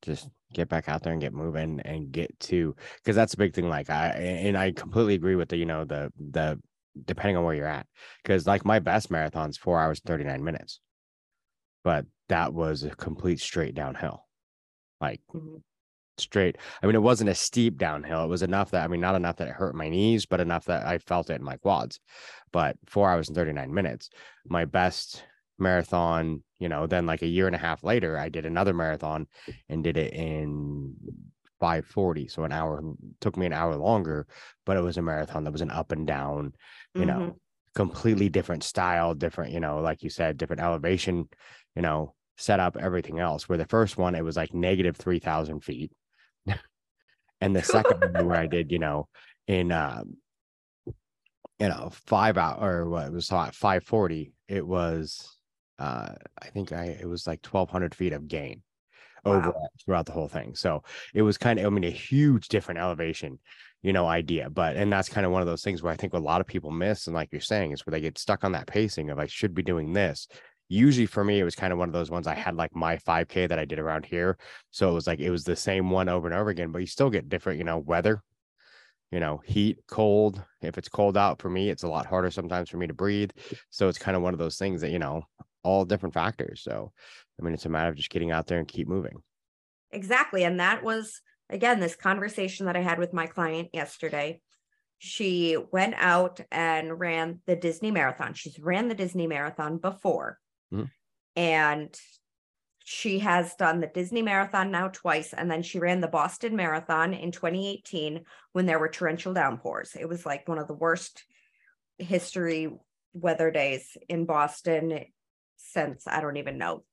[0.01, 3.53] just get back out there and get moving and get to because that's a big
[3.53, 3.69] thing.
[3.69, 6.59] Like I and I completely agree with the, you know, the the
[7.05, 7.87] depending on where you're at.
[8.23, 10.79] Because like my best marathon's four hours, 39 minutes.
[11.83, 14.25] But that was a complete straight downhill.
[15.01, 15.61] Like Mhm.
[16.17, 16.57] straight.
[16.81, 18.23] I mean, it wasn't a steep downhill.
[18.23, 20.65] It was enough that I mean, not enough that it hurt my knees, but enough
[20.65, 21.99] that I felt it in my quads.
[22.51, 24.09] But four hours and 39 minutes.
[24.45, 25.23] My best
[25.57, 29.27] marathon, you know, then like a year and a half later, I did another marathon
[29.69, 30.95] and did it in
[31.59, 32.27] 540.
[32.27, 32.81] So an hour
[33.21, 34.27] took me an hour longer,
[34.65, 36.53] but it was a marathon that was an up and down,
[36.97, 37.39] you know, Mhm.
[37.73, 41.29] completely different style, different, you know, like you said, different elevation,
[41.75, 43.47] you know, setup, everything else.
[43.49, 45.91] Where the first one, it was like negative 3,000 feet.
[47.41, 49.07] and the second one where I did, you know,
[49.47, 50.17] in, um,
[51.59, 55.34] you know, five out or what it was at 540, it was,
[55.79, 58.63] uh, I think I, it was like 1,200 feet of gain
[59.25, 59.69] over Wow.
[59.83, 60.55] throughout the whole thing.
[60.55, 60.83] So
[61.13, 63.39] it was kind of, I mean, a huge different elevation,
[63.81, 64.49] you know, idea.
[64.49, 66.47] But and that's kind of one of those things where I think a lot of
[66.47, 69.19] people miss, and like you're saying, is where they get stuck on that pacing of
[69.19, 70.27] I should be doing this.
[70.67, 72.97] Usually for me, it was kind of one of those ones I had like my
[72.97, 74.37] 5K that I did around here.
[74.71, 76.87] So it was like it was the same one over and over again, but you
[76.87, 78.21] still get different, you know, weather,
[79.11, 80.43] you know, heat, cold.
[80.61, 83.31] If it's cold out for me, it's a lot harder sometimes for me to breathe.
[83.69, 85.23] So it's kind of one of those things that, you know,
[85.65, 86.61] all different factors.
[86.63, 86.93] So,
[87.39, 89.23] I mean, it's a matter of just getting out there and keep moving.
[89.91, 90.43] Exactly.
[90.43, 94.41] And that was, again, this conversation that I had with my client yesterday.
[94.99, 98.33] She went out and ran the Disney Marathon.
[98.33, 100.39] She's ran the Disney Marathon before.
[100.71, 100.89] Mhm.
[101.35, 101.99] And
[102.85, 105.33] she has done the Disney Marathon now twice.
[105.33, 108.23] And then she ran the Boston Marathon in 2018
[108.53, 109.95] when there were torrential downpours.
[109.99, 111.25] It was like one of the worst
[111.97, 112.69] history
[113.13, 115.05] weather days in Boston
[115.57, 116.83] since I don't even know,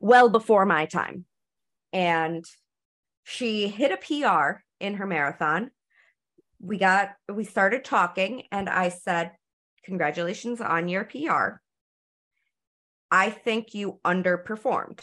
[0.00, 1.26] well before my time
[1.92, 2.44] and
[3.24, 5.70] she hit a PR in her marathon.
[6.60, 9.32] We got we started talking and I said,
[9.84, 11.60] "Congratulations on your PR.
[13.10, 15.00] I think you underperformed."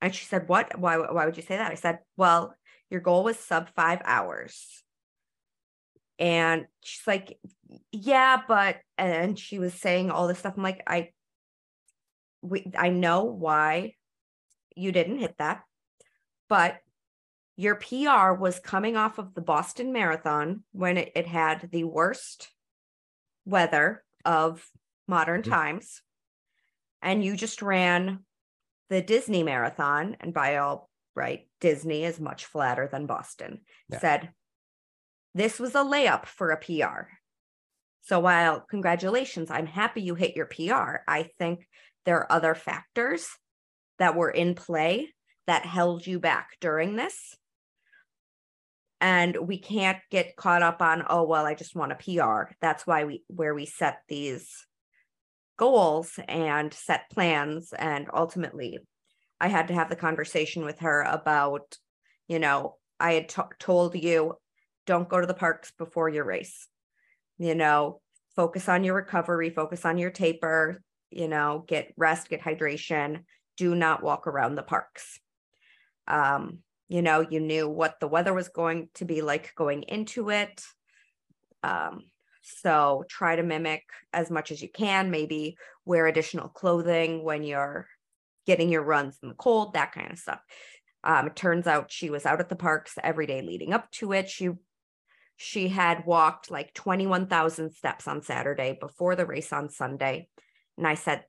[0.00, 0.78] And she said, "What?
[0.78, 2.54] Why why would you say that?" I said, "Well,
[2.90, 4.84] your goal was sub 5 hours."
[6.18, 7.38] And she's like,
[7.92, 10.54] "Yeah, but and she was saying all this stuff.
[10.56, 11.12] I'm like, "I
[12.42, 13.94] we I know why
[14.76, 15.62] you didn't hit that
[16.48, 16.78] but
[17.56, 22.48] your PR was coming off of the Boston Marathon when it, it had the worst
[23.44, 24.64] weather of
[25.08, 25.50] modern Mhm.
[25.50, 26.02] times.
[27.02, 28.24] And you just ran
[28.90, 30.16] the Disney Marathon.
[30.20, 33.62] And by all right, Disney is much flatter than Boston.
[33.88, 33.98] Yeah.
[33.98, 34.32] Said
[35.34, 37.10] this was a layup for a PR.
[38.02, 41.66] So while congratulations, I'm happy you hit your PR, I think
[42.08, 43.28] there are other factors
[43.98, 45.10] that were in play
[45.46, 47.36] that held you back during this.
[48.98, 52.50] And we can't get caught up on, oh, well, I just want a PR.
[52.62, 54.48] That's why we, where we set these
[55.58, 57.74] goals and set plans.
[57.78, 58.78] And ultimately,
[59.38, 61.76] I had to have the conversation with her about,
[62.26, 64.36] you know, I had t- told you,
[64.86, 66.68] don't go to the parks before your race.
[67.36, 68.00] You know,
[68.34, 73.24] focus on your recovery, focus on your taper, you know, get rest, get hydration.
[73.56, 75.18] Do not walk around the parks
[76.08, 80.30] um, you know, you knew what the weather was going to be like going into
[80.30, 80.62] it.
[81.62, 82.04] Um,
[82.42, 87.86] so try to mimic as much as you can, maybe wear additional clothing when you're
[88.46, 90.40] getting your runs in the cold, that kind of stuff.
[91.04, 94.12] Um, it turns out she was out at the parks every day leading up to
[94.12, 94.28] it.
[94.28, 94.50] She
[95.40, 100.28] she had walked like 21,000 steps on Saturday before the race on Sunday.
[100.78, 101.24] And I said,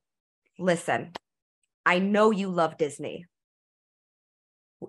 [0.59, 1.11] listen,
[1.85, 3.25] I know you love Disney.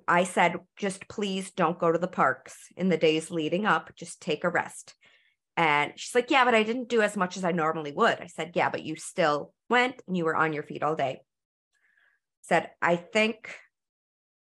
[0.07, 3.91] I said, just please don't go to the parks in the days leading up.
[3.97, 4.95] Just take a rest.
[5.57, 8.21] And she's like, yeah, but I didn't do as much as I normally would.
[8.21, 11.23] I said, yeah, but you still went and you were on your feet all day.
[12.43, 13.57] Said, I think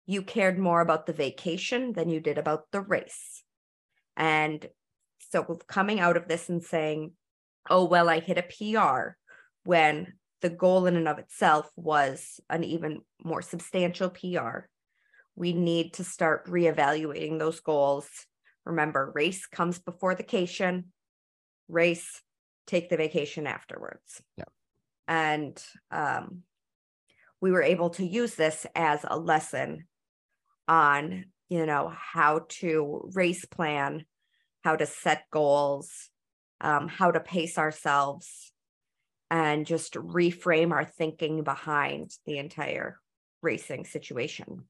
[0.07, 3.43] you cared more about the vacation than you did about the race.
[4.17, 4.67] And
[5.31, 7.13] so coming out of this and saying,
[7.69, 9.17] oh, well, I hit a PR
[9.67, 14.69] when the goal in and of itself was an even more substantial PR
[15.37, 18.09] we need to start reevaluating those goals.
[18.65, 20.87] Remember, race comes before the vacation,
[21.69, 22.23] race,
[22.67, 24.23] take the vacation afterwards.
[24.37, 24.45] Yeah.
[25.07, 26.43] And um,
[27.41, 29.87] we were able to use this as a lesson
[30.67, 34.05] on, you know, how to race plan,
[34.65, 36.09] how to set goals,
[36.63, 38.53] um, how to pace ourselves,
[39.31, 43.01] and just reframe our thinking behind the entire
[43.43, 44.67] racing situation.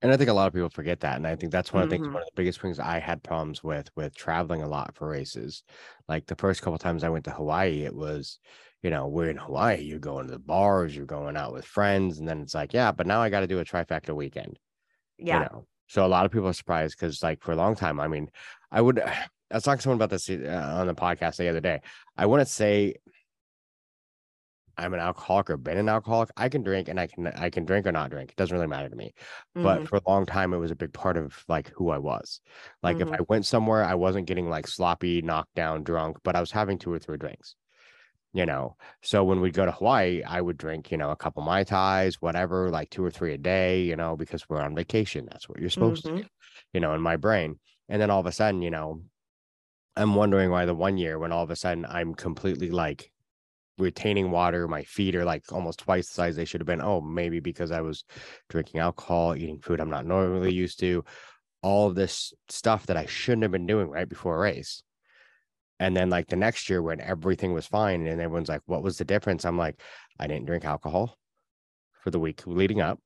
[0.00, 1.16] And I think a lot of people forget that.
[1.16, 2.12] And I think that's one of the things, Mhm.
[2.12, 5.62] one of the biggest things I had problems with, with traveling a lot for races.
[6.08, 8.40] Like the first couple times I went to Hawaii, it was,
[8.82, 12.18] you know, we're in Hawaii, you're going to the bars, you're going out with friends.
[12.18, 14.58] And then it's like, yeah, but now I got to do a trifecta weekend.
[15.18, 15.38] Yeah.
[15.40, 18.00] You know, so a lot of people are surprised because, like, for a long time,
[18.00, 18.30] I mean,
[18.72, 19.02] I would,
[19.52, 21.80] I was talking to someone about this uh, on the podcast the other day.
[22.16, 22.94] I wouldn't say
[24.78, 26.30] I'm an alcoholic or been an alcoholic.
[26.36, 28.30] I can drink and I can I can drink or not drink.
[28.30, 29.12] It doesn't really matter to me.
[29.54, 29.88] But Mhm.
[29.88, 32.40] for a long time, it was a big part of like who I was.
[32.82, 33.18] Like if Mhm.
[33.20, 36.78] I went somewhere, I wasn't getting like sloppy, knocked down, drunk, but I was having
[36.78, 37.54] two or three drinks.
[38.34, 41.42] You know, so when we'd go to Hawaii, I would drink, you know, a couple
[41.42, 43.82] mai tais, whatever, like two or three a day.
[43.82, 45.28] You know, because we're on vacation.
[45.30, 46.16] That's what you're supposed to Mhm.
[46.22, 46.24] do.
[46.72, 47.60] You know, in my brain.
[47.90, 49.02] And then all of a sudden, you know,
[49.96, 53.10] I'm wondering why the one year when all of a sudden I'm completely like
[53.78, 54.68] retaining water.
[54.68, 56.80] My feet are like almost twice the size they should have been.
[56.80, 58.04] Oh, maybe because I was
[58.48, 61.04] drinking alcohol, eating food I'm not normally used to,
[61.62, 64.82] all of this stuff that I shouldn't have been doing right before a race.
[65.78, 68.98] And then like the next year when everything was fine and everyone's like, what was
[68.98, 69.44] the difference?
[69.44, 69.80] I'm like,
[70.18, 71.18] I didn't drink alcohol
[72.02, 73.00] for the week leading up.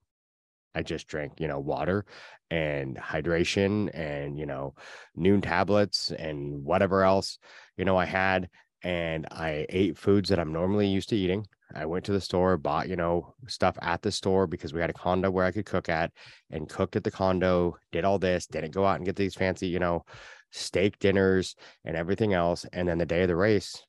[0.77, 2.05] I just drank, you know, water
[2.51, 4.75] and hydration and, you know,
[5.19, 7.39] Nuun tablets and whatever else,
[7.79, 8.51] you know, I had.
[8.83, 11.47] And I ate foods that I'm normally used to eating.
[11.75, 14.91] I went to the store, bought, you know, stuff at the store because we had
[14.91, 16.13] a condo where I could cook at
[16.51, 19.67] and cooked at the condo, did all this, didn't go out and get these fancy,
[19.67, 20.05] you know,
[20.53, 22.67] steak dinners and everything else.
[22.73, 23.83] And then the day of the race,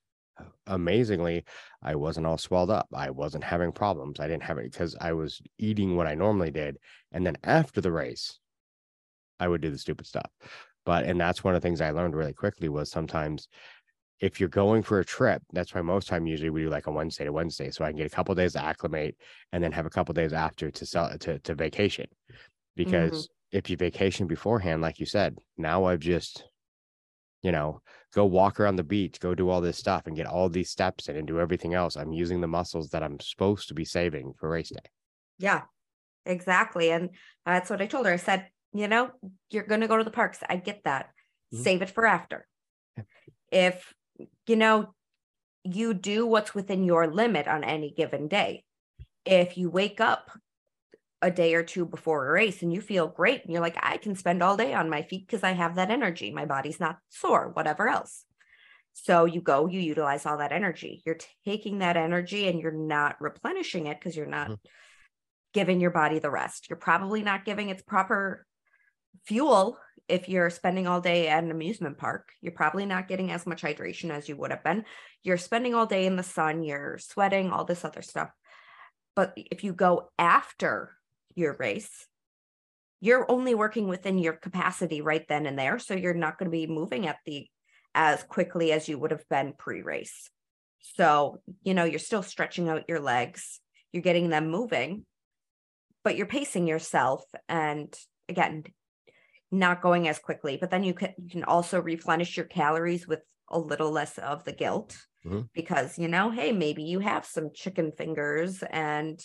[0.66, 1.46] amazingly,
[1.82, 2.88] I wasn't all swelled up.
[2.94, 4.20] I wasn't having problems.
[4.20, 6.78] I didn't have it because I was eating what I normally did.
[7.12, 8.40] And then after the race,
[9.40, 10.30] I would do the stupid stuff.
[10.86, 13.48] But and that's one of the things I learned really quickly was sometimes
[14.20, 16.92] if you're going for a trip, that's why most time usually we do like a
[16.92, 19.16] Wednesday to Wednesday, so I can get a couple days to acclimate
[19.52, 22.08] and then have a couple days after to sell to to vacation.
[22.76, 23.58] Because mm-hmm.
[23.58, 26.46] if you vacation beforehand, like you said, now I've just
[27.44, 27.82] you know,
[28.14, 31.10] go walk around the beach, go do all this stuff and get all these steps
[31.10, 31.96] in and do everything else.
[31.96, 34.90] I'm using the muscles that I'm supposed to be saving for race day.
[35.38, 35.64] Yeah,
[36.26, 36.92] exactly.
[36.92, 37.10] And
[37.46, 38.14] that's what I told her.
[38.14, 39.12] I said, you know,
[39.50, 40.40] you're going to go to the parks.
[40.48, 41.10] I get that.
[41.54, 41.64] Mm-hmm.
[41.64, 42.48] Save it for after.
[43.52, 43.94] If,
[44.48, 44.94] you know,
[45.64, 48.64] you do what's within your limit on any given day.
[49.26, 50.32] If you wake up
[51.22, 53.98] a day or two before a race and you feel great and you're like i
[53.98, 56.32] can spend all day on my feet because i have that energy.
[56.32, 58.24] My body's not sore whatever else.
[58.94, 61.04] So you go you utilize all that energy.
[61.06, 64.70] You're taking that energy and you're not replenishing it because you're not mm-hmm.
[65.54, 66.70] giving your body the rest.
[66.70, 68.46] You're probably not giving its proper
[69.26, 69.78] fuel
[70.08, 72.30] if you're spending all day at an amusement park.
[72.42, 74.84] You're probably not getting as much hydration as you would have been.
[75.22, 78.32] You're spending all day in the sun you're sweating all this other stuff.
[79.16, 80.97] But if you go after
[81.38, 82.08] your race,
[83.00, 85.80] you're only working within your capacity right then and there.
[85.80, 87.48] So you're not going to be moving at the
[87.94, 90.30] as quickly as you would have been pre-race.
[90.80, 93.60] So, you know, you're still stretching out your legs,
[93.92, 95.06] you're getting them moving,
[96.04, 97.94] but you're pacing yourself and
[98.30, 98.64] again,
[99.52, 100.58] not going as quickly.
[100.60, 104.44] But then you can you can also replenish your calories with a little less of
[104.44, 105.42] the guilt mm-hmm.
[105.54, 109.20] because you know, hey, maybe you have some chicken fingers and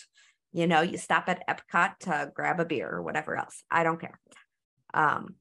[0.53, 3.63] you know, you stop at Epcot to grab a beer or whatever else.
[3.71, 4.19] I don't care.
[4.93, 5.35] Um,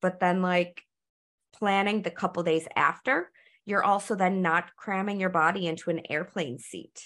[0.00, 0.82] but then like
[1.54, 3.30] planning the couple days after,
[3.66, 7.02] you're also then not cramming your body into an airplane seat.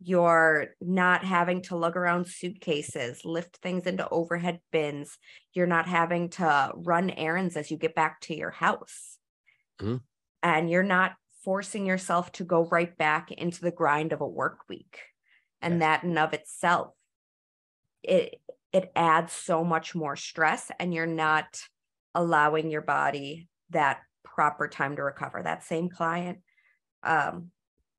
[0.00, 5.18] You're not having to lug around suitcases, lift things into overhead bins.
[5.54, 9.18] You're not having to run errands as you get back to your house.
[9.80, 9.96] Mm-hmm.
[10.42, 11.12] And you're not
[11.44, 14.98] forcing yourself to go right back into the grind of a work week
[15.62, 15.80] and yes.
[15.80, 16.92] that in of itself
[18.02, 18.40] it
[18.72, 21.60] it adds so much more stress and you're not
[22.14, 26.38] allowing your body that proper time to recover that same client
[27.02, 27.50] um,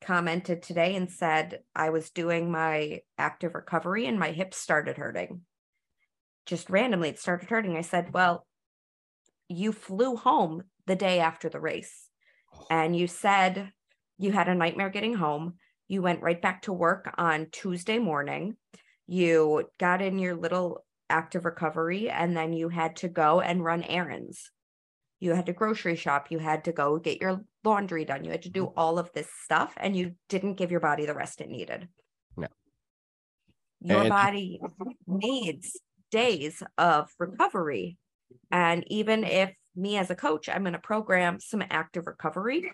[0.01, 5.41] commented today and said i was doing my active recovery and my hips started hurting
[6.45, 8.45] just randomly it started hurting i said well
[9.49, 12.07] you flew home the day after the race
[12.55, 12.65] oh.
[12.71, 13.71] and you said
[14.17, 15.55] you had a nightmare getting home
[15.89, 18.55] you went right back to work on Tuesday morning.
[19.07, 23.83] You got in your little active recovery, and then you had to go and run
[23.83, 24.51] errands.
[25.19, 26.27] You had to grocery shop.
[26.29, 28.23] You had to go get your laundry done.
[28.23, 28.79] You had to do mm-hmm.
[28.79, 31.89] all of this stuff, and you didn't give your body the rest it needed.
[32.37, 32.47] No.
[33.81, 34.61] Your and- body
[35.07, 35.75] needs
[36.11, 37.97] days of recovery.
[38.51, 42.71] And even if me as a coach, I'm going to program some active recovery,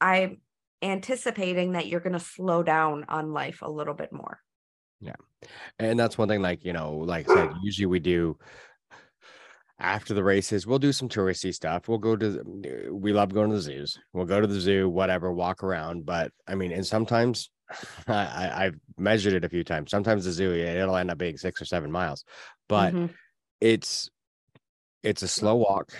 [0.00, 0.38] I
[0.82, 4.40] anticipating that you're going to slow down on life a little bit more.
[5.00, 5.16] Yeah.
[5.78, 8.38] And that's one thing, like, you know, like I said, usually we do
[9.78, 11.88] after the races, we'll do some touristy stuff.
[11.88, 13.98] We'll go to, we love going to the zoos.
[14.12, 16.06] We'll go to the zoo, whatever, walk around.
[16.06, 17.50] But I mean, and sometimes
[18.06, 19.90] I, I've measured it a few times.
[19.90, 22.24] Sometimes the zoo, it'll end up being six or seven miles,
[22.68, 23.12] but mm-hmm.
[23.60, 24.08] it's,
[25.02, 25.92] it's a slow walk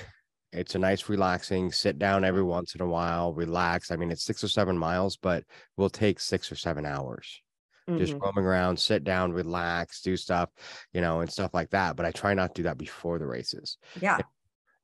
[0.53, 4.25] it's a nice relaxing sit down every once in a while relax i mean it's
[4.25, 5.45] six or seven miles but
[5.77, 7.41] we'll take six or seven hours
[7.89, 7.99] mm-hmm.
[7.99, 10.51] just roaming around sit down relax do stuff
[10.93, 13.27] you know and stuff like that but i try not to do that before the
[13.27, 14.19] races yeah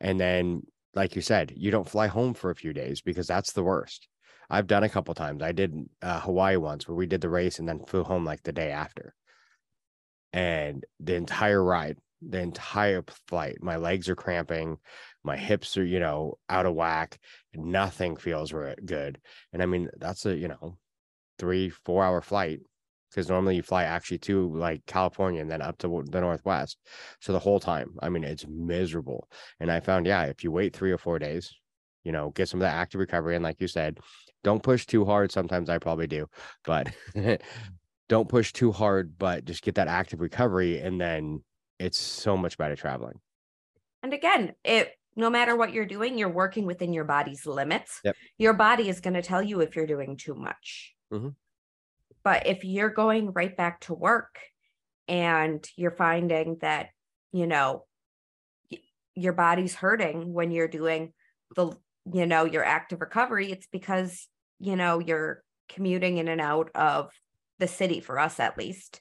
[0.00, 0.62] and then
[0.94, 4.08] like you said you don't fly home for a few days because that's the worst
[4.50, 7.58] i've done a couple times i did uh, hawaii once where we did the race
[7.58, 9.14] and then flew home like the day after
[10.32, 13.58] and the entire ride the entire flight.
[13.62, 14.78] My legs are cramping.
[15.24, 17.18] My hips are you know out of whack
[17.54, 18.52] nothing feels
[18.84, 19.18] good.
[19.52, 20.78] And i mean that's a you know
[21.38, 22.60] three four hour flight
[23.10, 26.78] because normally you fly actually to like california and then up to the northwest.
[27.20, 29.28] So the whole time i mean it's miserable.
[29.60, 31.54] And i found yeah if you wait three or four days
[32.04, 33.34] you know get some of that active recovery.
[33.34, 33.98] And like you said
[34.44, 35.32] don't push too hard.
[35.32, 36.26] Sometimes i probably do
[36.64, 36.88] but
[38.08, 40.80] don't push too hard but just get that active recovery.
[40.80, 41.42] And then
[41.78, 43.20] it's so much better traveling.
[44.02, 48.00] And again it no matter what you're doing, you're working within your body's limits.
[48.04, 48.16] Yep.
[48.38, 50.94] Your body is going to tell you if you're doing too much.
[51.12, 51.30] Mm-hmm.
[52.22, 54.38] But if you're going right back to work
[55.08, 56.90] and you're finding that,
[57.32, 57.84] you know,
[59.16, 61.12] your body's hurting when you're doing
[61.56, 61.72] the,
[62.12, 64.28] you know, your active recovery, it's because,
[64.60, 67.10] you know, you're commuting in and out of
[67.58, 69.00] the city for us at least.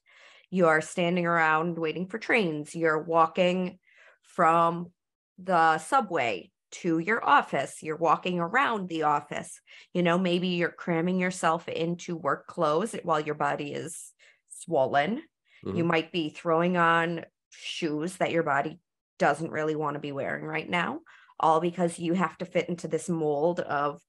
[0.49, 2.73] You're standing around waiting for trains.
[2.73, 3.77] You're walking
[4.23, 4.91] from
[5.37, 7.81] the subway to your office.
[7.81, 9.59] You're walking around the office.
[9.93, 14.11] You know, maybe you're cramming yourself into work clothes while your body is
[14.49, 15.21] swollen.
[15.65, 15.77] Mm-hmm.
[15.77, 18.79] You might be throwing on shoes that your body
[19.19, 20.99] doesn't really want to be wearing right now,
[21.39, 24.01] all because you have to fit into this mold of,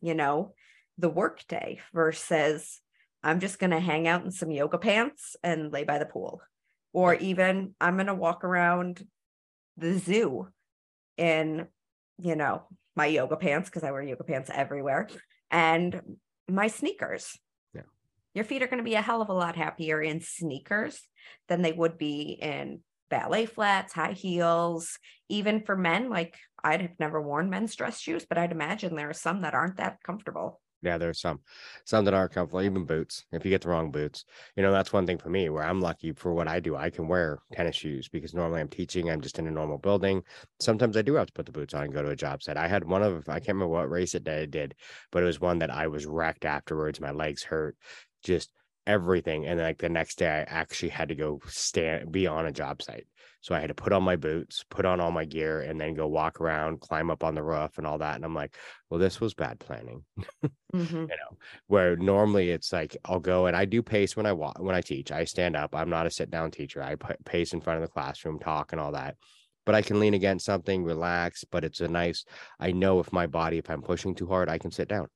[0.00, 0.54] you know,
[0.98, 2.80] the workday versus
[3.22, 6.40] I'm just going to hang out in some yoga pants and lay by the pool.
[6.92, 9.04] Or even I'm going to walk around
[9.76, 10.48] the zoo
[11.16, 11.66] in,
[12.18, 12.62] you know,
[12.96, 15.08] my yoga pants because I wear yoga pants everywhere
[15.50, 16.00] and
[16.48, 17.38] my sneakers.
[17.74, 17.82] Yeah.
[18.34, 21.00] Your feet are going to be a hell of a lot happier in sneakers
[21.48, 24.98] than they would be in ballet flats, high heels,
[25.28, 26.10] even for men.
[26.10, 29.54] Like I'd have never worn men's dress shoes, but I'd imagine there are some that
[29.54, 31.40] aren't that comfortable yeah, there's some
[31.84, 33.24] some that aren't comfortable, even boots.
[33.32, 34.24] If you get the wrong boots,
[34.56, 36.76] you know, that's one thing for me where I'm lucky for what I do.
[36.76, 40.22] I can wear tennis shoes because normally I'm teaching, I'm just in a normal building.
[40.60, 42.56] Sometimes I do have to put the boots on and go to a job site.
[42.56, 44.74] I had one of I can't remember what race it did,
[45.10, 47.00] but it was one that I was wrecked afterwards.
[47.00, 47.76] My legs hurt,
[48.22, 48.50] just
[48.86, 49.46] everything.
[49.46, 52.82] And like the next day I actually had to go stand be on a job
[52.82, 53.06] site.
[53.44, 55.92] So I had to put on my boots, put on all my gear, and then
[55.92, 58.16] go walk around, climb up on the roof and all that.
[58.16, 58.56] And I'm like,
[58.88, 60.02] well, this was bad planning.
[60.74, 60.96] mm-hmm.
[60.96, 61.36] You know,
[61.66, 64.80] where normally it's like I'll go and I do pace when I walk when I
[64.80, 65.12] teach.
[65.12, 65.74] I stand up.
[65.76, 66.82] I'm not a sit down teacher.
[66.82, 69.16] I pace in front of the classroom, talk and all that.
[69.66, 71.44] But I can lean against something, relax.
[71.44, 72.24] But it's a nice.
[72.58, 75.08] I know if my body, if I'm pushing too hard, I can sit down.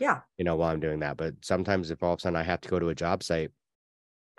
[0.00, 0.22] Yeah.
[0.36, 1.16] You know, while I'm doing that.
[1.16, 3.52] But sometimes if all of a sudden I have to go to a job site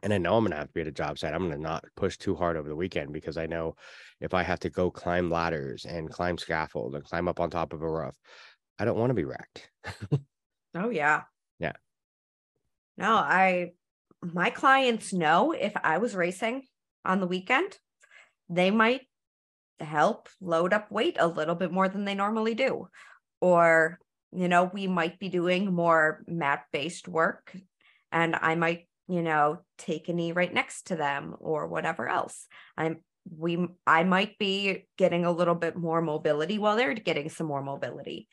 [0.04, 1.34] and I know I'm going to have to be at a job site.
[1.34, 3.76] I'm going to not push too hard over the weekend because I know
[4.22, 7.74] if I have to go climb ladders and climb scaffold and climb up on top
[7.74, 8.16] of a roof,
[8.78, 9.70] I don't want to be wrecked.
[10.76, 11.24] oh yeah.
[11.60, 11.74] Yeah.
[12.98, 13.72] No, I
[14.22, 16.64] my clients know if I was racing
[17.06, 17.78] on the weekend,
[18.50, 19.02] they might
[19.80, 22.88] help load up weight a little bit more than they normally do.
[23.40, 23.98] Or,
[24.32, 27.56] you know, we might be doing more mat based work
[28.12, 32.48] and I might you know, take a knee right next to them or whatever else.
[32.78, 32.98] I'm
[33.38, 37.64] we I might be getting a little bit more mobility while they're getting some more
[37.64, 38.28] mobility.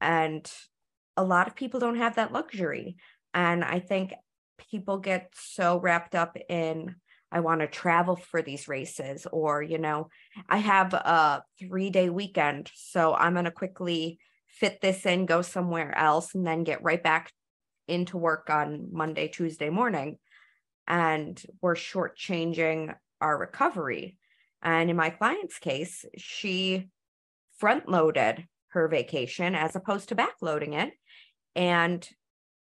[0.00, 0.50] And
[1.16, 2.96] a lot of people don't have that luxury.
[3.34, 4.12] And I think
[4.70, 6.96] people get so wrapped up in
[7.32, 10.08] I want to travel for these races or you know,
[10.48, 15.96] I have a 3-day weekend, so I'm going to quickly fit this in, go somewhere
[15.96, 17.32] else and then get right back
[17.88, 20.18] into work on Monday, Tuesday morning,
[20.86, 24.18] and we're shortchanging our recovery.
[24.62, 26.88] And in my client's case, she
[27.58, 30.92] front loaded her vacation as opposed to backloading it.
[31.54, 32.06] And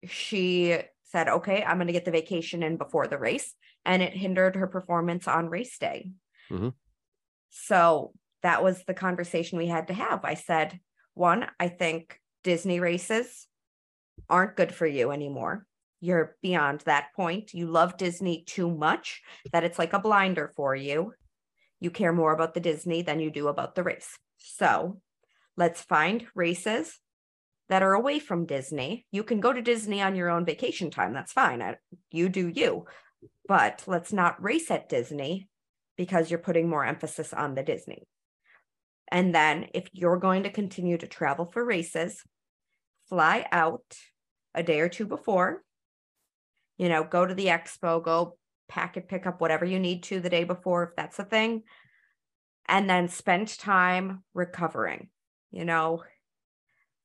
[0.07, 3.53] she said, okay, I'm going to get the vacation in before the race.
[3.85, 6.11] And it hindered her performance on race day.
[6.51, 6.69] Mm-hmm.
[7.49, 8.13] So
[8.43, 10.23] that was the conversation we had to have.
[10.23, 10.79] I said,
[11.13, 13.47] one, I think Disney races
[14.29, 15.65] aren't good for you anymore.
[16.01, 17.53] You're beyond that point.
[17.53, 21.13] You love Disney too much that it's like a blinder for you.
[21.79, 24.17] You care more about the Disney than you do about the race.
[24.37, 25.01] So
[25.57, 26.99] let's find races
[27.69, 29.05] that are away from Disney.
[29.11, 31.13] You can go to Disney on your own vacation time.
[31.13, 31.75] That's fine.
[32.11, 32.85] You do you.
[33.47, 35.49] But let's not race at Disney
[35.97, 38.03] because you're putting more emphasis on the Disney.
[39.11, 42.21] And then if you're going to continue to travel for races,
[43.09, 43.83] fly out
[44.53, 45.63] a day or two before.
[46.77, 48.37] You know, go to the expo, go
[48.67, 51.63] pack it, pick up whatever you need to the day before, if that's a thing.
[52.67, 55.09] And then spend time recovering,
[55.51, 56.03] you know,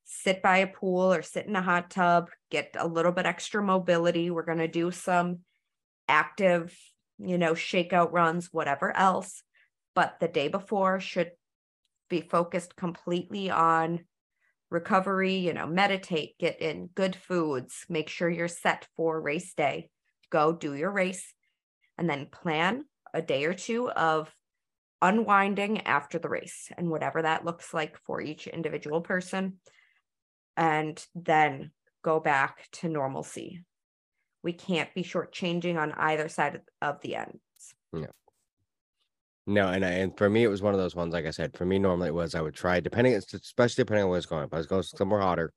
[0.05, 3.63] sit by a pool or sit in a hot tub, get a little bit extra
[3.63, 4.31] mobility.
[4.31, 5.41] We're going to do some
[6.09, 6.77] active,
[7.19, 9.43] you know, shakeout runs, whatever else.
[9.95, 11.33] But the day before should
[12.09, 14.01] be focused completely on
[14.71, 19.91] recovery, you know, meditate, get in good foods, make sure you're set for race day.
[20.31, 21.35] Go do your race
[21.99, 24.33] and then plan a day or two of
[25.03, 29.59] unwinding after the race and whatever that looks like for each individual person.
[30.57, 33.65] And then go back to normalcy.
[34.43, 37.41] We can't be shortchanging on either side of the ends.
[37.93, 38.07] Yeah.
[39.47, 41.13] No, and I, and for me, it was one of those ones.
[41.13, 44.11] Like I said, for me, normally it was I would try, depending, especially depending on
[44.11, 44.45] where it's going.
[44.45, 45.53] If I was going somewhere hotter,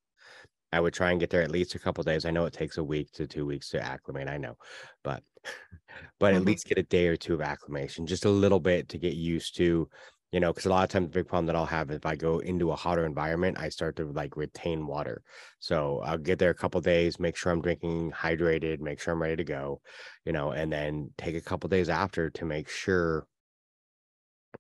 [0.72, 2.26] I would try and get there at least a couple days.
[2.26, 4.28] I know it takes a week to two weeks to acclimate.
[4.28, 4.56] I know,
[5.04, 5.22] but
[6.20, 6.38] but mm-hmm.
[6.38, 9.14] at least get a day or two of acclimation, just a little bit to get
[9.14, 9.88] used to,
[10.32, 12.16] you know, because a lot of times the big problem that I'll have if I
[12.16, 15.22] go into a hotter environment, I start to like retain water.
[15.60, 19.22] So I'll get there a couple days, make sure I'm drinking hydrated, make sure I'm
[19.22, 19.82] ready to go,
[20.26, 23.28] you know, and then take a couple days after to make sure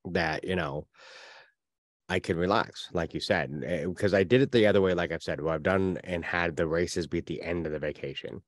[0.06, 0.88] that you know
[2.10, 4.94] I can relax, like you said, because eh, I did it the other way.
[4.94, 7.72] Like I've said, what I've done and had the races be at the end of
[7.72, 8.42] the vacation.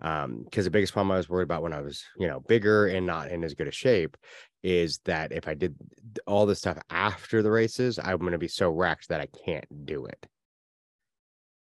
[0.00, 2.88] Um, because the biggest problem I was worried about when I was, you know, bigger
[2.88, 4.16] and not in as good a shape
[4.62, 5.76] is that if I did
[6.26, 9.86] all this stuff after the races, I'm going to be so wrecked that I can't
[9.86, 10.26] do it.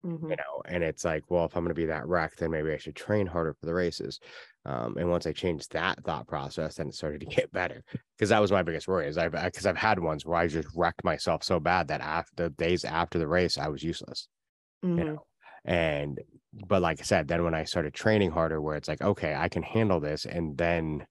[0.05, 0.31] Mm-hmm.
[0.31, 2.73] You know, and it's like, well, if I'm going to be that wreck then maybe
[2.73, 4.21] I should train harder for the races.
[4.67, 7.83] Um, and once I changed that thought process, then it started to get better
[8.17, 9.09] because that was my biggest worry.
[9.09, 12.45] Is I've because I've had ones where I just wrecked myself so bad that after
[12.45, 14.29] the days after the race, I was useless.
[14.85, 14.99] Mm-hmm.
[14.99, 15.27] You know,
[15.65, 16.21] and
[16.69, 19.49] but like I said, then when I started training harder, where it's like, okay, I
[19.49, 21.07] can handle this, and then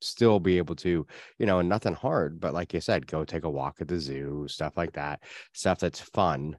[0.00, 1.04] still be able to,
[1.38, 3.98] you know, and nothing hard, but like you said, go take a walk at the
[3.98, 5.20] zoo, stuff like that,
[5.52, 6.56] stuff that's fun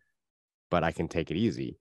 [0.70, 1.78] but I can take it easy.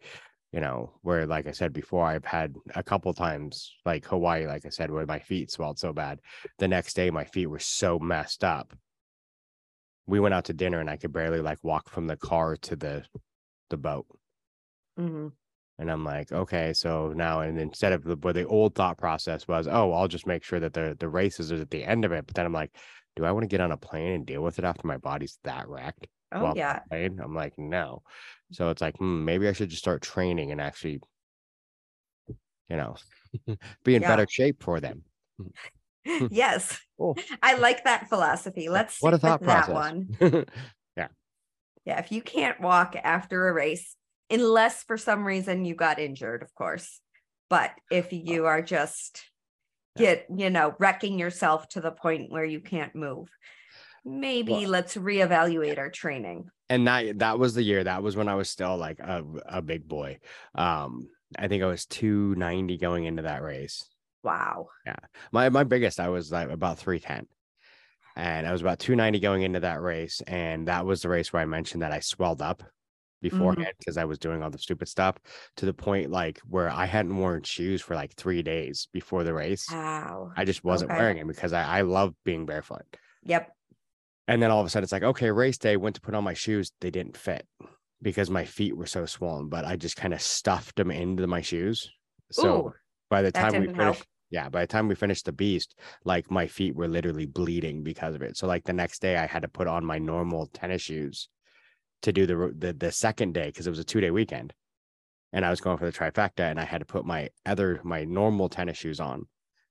[0.53, 4.65] You know, where like I said before, I've had a couple times like Hawaii, like
[4.65, 6.21] I said, where my feet swelled so bad.
[6.59, 8.73] The next day, my feet were so messed up.
[10.07, 12.77] We went out to dinner and I could barely like walk from the car to
[12.77, 13.05] the
[13.69, 14.07] the boat.
[14.99, 15.29] Mm-hmm.
[15.81, 19.47] And I'm like, okay, so now, and instead of the, where the old thought process
[19.47, 22.13] was, oh, I'll just make sure that the the races is at the end of
[22.13, 22.27] it.
[22.27, 22.75] But then I'm like,
[23.17, 25.39] do I want to get on a plane and deal with it after my body's
[25.45, 26.07] that wrecked?
[26.33, 26.81] Oh yeah.
[26.91, 27.21] Playing?
[27.23, 28.03] I'm like, no.
[28.53, 28.57] Mm.
[28.57, 31.01] So it's like, hmm, maybe I should just start training and actually,
[32.27, 32.97] you know,
[33.85, 34.09] be in yeah.
[34.09, 35.03] better shape for them.
[35.39, 35.49] Hmm.
[36.07, 36.27] Hmm.
[36.31, 36.79] yes.
[36.99, 37.17] Cool.
[37.43, 38.69] I like that philosophy.
[38.69, 39.67] Let's what a thought process.
[39.67, 40.47] that one.
[40.97, 41.09] yeah.
[41.85, 41.99] Yeah.
[41.99, 43.97] If you can't walk after a race,
[44.31, 47.01] unless for some reason you got injured, of course.
[47.49, 49.23] But if you are just
[49.97, 53.31] get, you know, wrecking yourself to the point where you can't move,
[54.09, 56.49] maybe well, let's reevaluate our training.
[56.69, 57.85] And that that was the year.
[57.85, 60.19] That was when I was still like a, a big boy.
[60.55, 63.85] Um, I think I was 290 going into that race.
[64.23, 64.69] Wow.
[64.87, 64.97] Yeah.
[65.33, 67.27] My my biggest, I was like about 310.
[68.17, 70.21] And I was about 290 going into that race.
[70.27, 72.65] And that was the race where I mentioned that I swelled up
[73.21, 74.03] beforehand because mm-hmm.
[74.03, 75.17] I was doing all the stupid stuff
[75.57, 79.35] to the point like where I hadn't worn shoes for like three days before the
[79.35, 79.67] race.
[79.71, 80.33] Wow.
[80.37, 81.01] I just wasn't okay.
[81.01, 82.85] wearing them because I, I love being barefoot.
[83.25, 83.53] Yep.
[84.29, 86.23] And then all of a sudden it's like, okay, race day, went to put on
[86.23, 86.71] my shoes.
[86.81, 87.47] They didn't fit
[88.03, 91.41] because my feet were so swollen, but I just kind of stuffed them into my
[91.41, 91.91] shoes.
[92.31, 92.73] So Ooh,
[93.09, 93.97] by the time we finished, help.
[94.31, 95.75] yeah, by the time we finished the beast,
[96.05, 98.37] like my feet were literally bleeding because of it.
[98.37, 101.31] So like the next day I had to put on my normal tennis shoes
[102.03, 104.53] to do the the, the second day because it was a two day weekend.
[105.33, 108.05] And I was going for the trifecta and I had to put my other my
[108.05, 109.27] normal tennis shoes on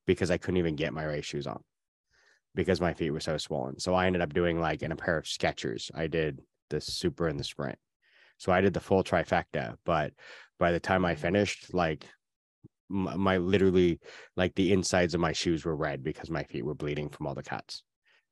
[0.08, 1.64] because I couldn't even get my race shoes on
[2.58, 3.80] because my feet were so swollen.
[3.80, 5.91] So I ended up doing like in a pair of Skechers.
[5.95, 7.78] I did the super and the sprint.
[8.38, 9.76] So I did the full trifecta.
[9.86, 10.12] But
[10.60, 11.22] by the time I mm-hmm.
[11.22, 12.05] finished, like
[12.89, 13.99] my, my literally
[14.36, 17.36] like the insides of my shoes were red because my feet were bleeding from all
[17.36, 17.84] the cuts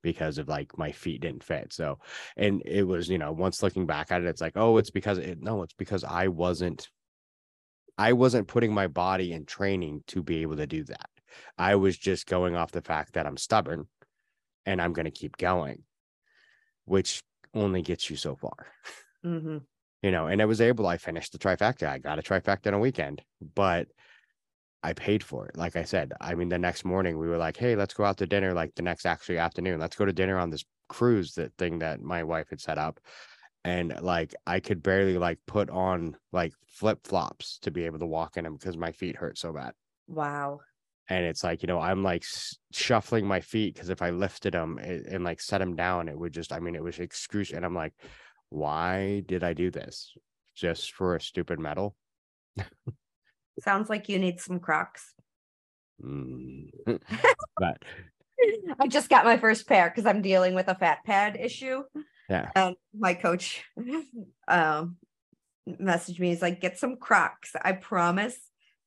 [0.02, 1.72] because of like my feet didn't fit.
[1.72, 2.00] So,
[2.36, 5.20] and it was, you know, once looking back at it, it's like, oh, it's because
[5.20, 6.90] it, no, it's because I wasn't,
[7.98, 11.10] I wasn't putting my body in training to be able to do that.
[11.58, 13.88] I was just going off the fact that I'm stubborn
[14.66, 15.84] and I'm going to keep going,
[16.86, 17.22] which
[17.54, 18.68] only gets you so far.
[19.26, 19.58] Mm-hmm.
[20.04, 21.88] You know, and I was able, I finished the trifecta.
[21.88, 23.24] I got a trifecta in a weekend,
[23.56, 23.88] but
[24.84, 25.58] I paid for it.
[25.58, 28.18] Like I said, I mean, the next morning we were like, hey, let's go out
[28.18, 29.80] to dinner, like the next actually afternoon.
[29.80, 33.00] Let's go to dinner on this cruise, that thing that my wife had set up.
[33.64, 38.06] And like I could barely like put on like flip flops to be able to
[38.06, 39.74] walk in them because my feet hurt so bad.
[40.08, 40.60] Wow
[41.10, 42.24] and it's like you know i'm like
[42.72, 46.18] shuffling my feet because if i lifted them and, and, like set them down it
[46.18, 47.94] would just i mean it was excruciating and i'm like
[48.50, 50.14] why did i do this
[50.56, 51.96] just for a stupid medal
[53.62, 55.14] sounds like you need some crocs
[56.04, 56.70] mm.
[57.58, 57.78] but
[58.80, 61.84] i just got my first pair because i'm dealing with a fat pad issue
[62.28, 62.50] Yeah.
[62.56, 63.64] And my coach
[64.48, 64.98] um
[65.68, 66.30] messaged me.
[66.30, 67.52] He's like, get some Crocs.
[67.62, 68.38] I promise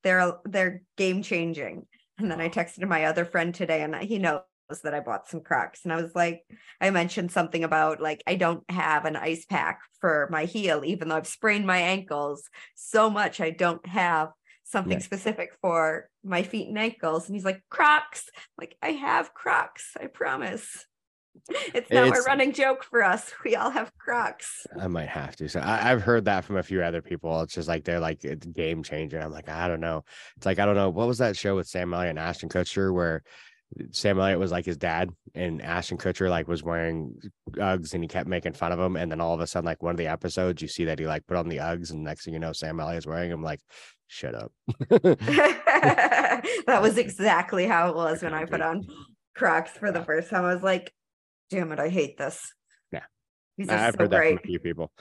[0.03, 1.87] they're they're game changing.
[2.19, 4.43] And then I texted my other friend today, and he knows
[4.83, 5.81] that I bought some Crocs.
[5.85, 6.43] And I was like,
[6.81, 11.09] I mentioned something about like I don't have an ice pack for my heel, even
[11.09, 13.41] though I've sprained my ankles so much.
[13.41, 14.31] I don't have
[14.65, 15.05] something Yeah.
[15.05, 17.27] specific for my feet and ankles.
[17.27, 18.29] And he's like, Crocs.
[18.59, 20.85] Like, I have Crocs, I promise.
[21.75, 23.33] It's now It's- a running joke for us.
[23.45, 24.67] We all have Crocs.
[24.81, 25.49] I might have to.
[25.49, 27.43] So I, I've heard that from a few other people.
[27.43, 29.21] It's just like they're like it's game changer.
[29.21, 30.05] I'm like, I don't know.
[30.37, 30.91] It's like I don't know.
[30.91, 33.23] What was that show with Sam Elliott and Ashton Kutcher where
[33.91, 37.15] Sam Elliott was like his dad and Ashton Kutcher like was wearing
[37.53, 38.97] Uggs and he kept making fun of him.
[38.97, 41.07] And then all of a sudden, like one of the episodes, you see that he
[41.07, 43.43] like put on the Uggs and next thing you know, Sam Elliott's wearing them.
[43.43, 43.61] Like,
[44.07, 44.53] shut up.
[46.67, 48.87] that was exactly how it was when I put on
[49.35, 50.45] Crocs for the uh, first time.
[50.45, 50.93] I was like,
[51.51, 52.53] damn it, I hate this.
[52.93, 53.03] Yeah.
[53.57, 54.93] These I've so heard that from a few people.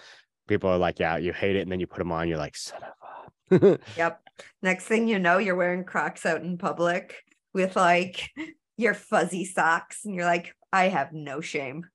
[0.47, 2.55] People are like, yeah, you hate it, and then you put them on, you're like,
[2.55, 2.79] son
[3.51, 3.79] of a.
[3.97, 4.21] Yep.
[4.61, 7.15] Next thing you know, you're wearing Crocs out in public
[7.53, 8.29] with like
[8.77, 11.85] your fuzzy socks, and you're like, I have no shame.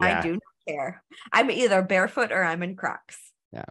[0.00, 0.18] Yeah.
[0.18, 1.02] I do not care.
[1.32, 3.18] I'm either barefoot or I'm in Crocs.
[3.52, 3.64] Yeah.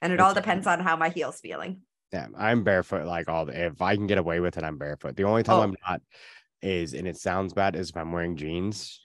[0.00, 1.82] And it It's- all depends on how my heel's feeling.
[2.12, 5.16] Yeah, I'm barefoot like all the if I can get away with it, I'm barefoot.
[5.16, 5.62] The only time Oh.
[5.62, 6.02] I'm not
[6.60, 9.00] is and it sounds bad is if I'm wearing jeans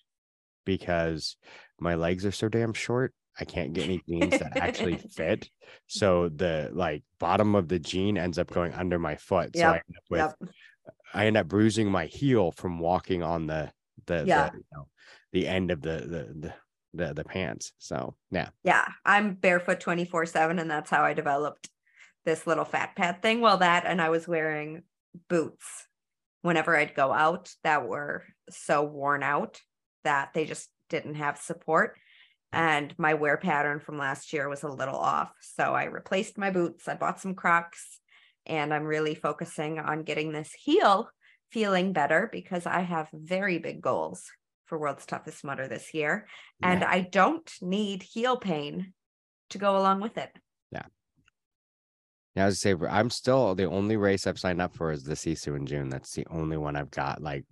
[0.67, 1.37] because
[1.79, 3.13] my legs are so damn short.
[3.39, 5.49] I can't get any jeans that actually fit.
[5.87, 9.55] So the like bottom of the jean ends up going under my foot.
[9.55, 10.49] So I end up with Yep.
[11.13, 13.71] I end up bruising my heel from walking on the
[14.05, 14.49] the, Yeah.
[14.49, 14.87] the you know
[15.31, 16.53] the end of the the the
[16.93, 17.71] the, the pants.
[17.77, 18.49] So yeah.
[18.63, 18.87] Yeah.
[19.05, 21.69] I'm barefoot 24 7, and that's how I developed
[22.25, 23.39] this little fat pad thing.
[23.39, 24.83] Well, that and I was wearing
[25.29, 25.87] boots
[26.41, 29.61] whenever I'd go out that were so worn out
[30.07, 31.97] that they just didn't have support.
[32.53, 35.33] And my wear pattern from last year was a little off.
[35.41, 36.87] So I replaced my boots.
[36.87, 37.99] I bought some Crocs
[38.45, 41.09] and I'm really focusing on getting this heel
[41.51, 44.23] feeling better because I have very big goals
[44.65, 46.25] for World's Toughest Mudder this year.
[46.61, 46.89] And Yeah.
[46.89, 48.93] I don't need heel pain
[49.49, 50.31] to go along with it.
[50.71, 50.85] Yeah,
[52.35, 55.15] yeah, I was say I'm still the only race I've signed up for is the
[55.15, 55.89] Sisu in June.
[55.89, 57.43] That's the only one I've got like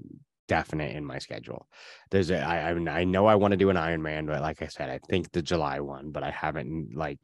[0.48, 1.68] definite in my schedule.
[2.12, 4.90] There's a I I, know I want to do an Ironman, but like I said,
[4.90, 7.20] I think the July one, but I haven't like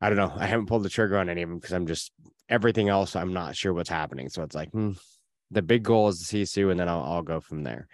[0.00, 0.32] I don't know.
[0.34, 2.12] I haven't pulled the trigger on any of them because I'm just
[2.48, 3.16] everything else.
[3.16, 4.28] I'm not sure what's happening.
[4.28, 4.92] So it's like hmm,
[5.50, 7.88] the big goal is the Sisu, and then I'll I'll go from there.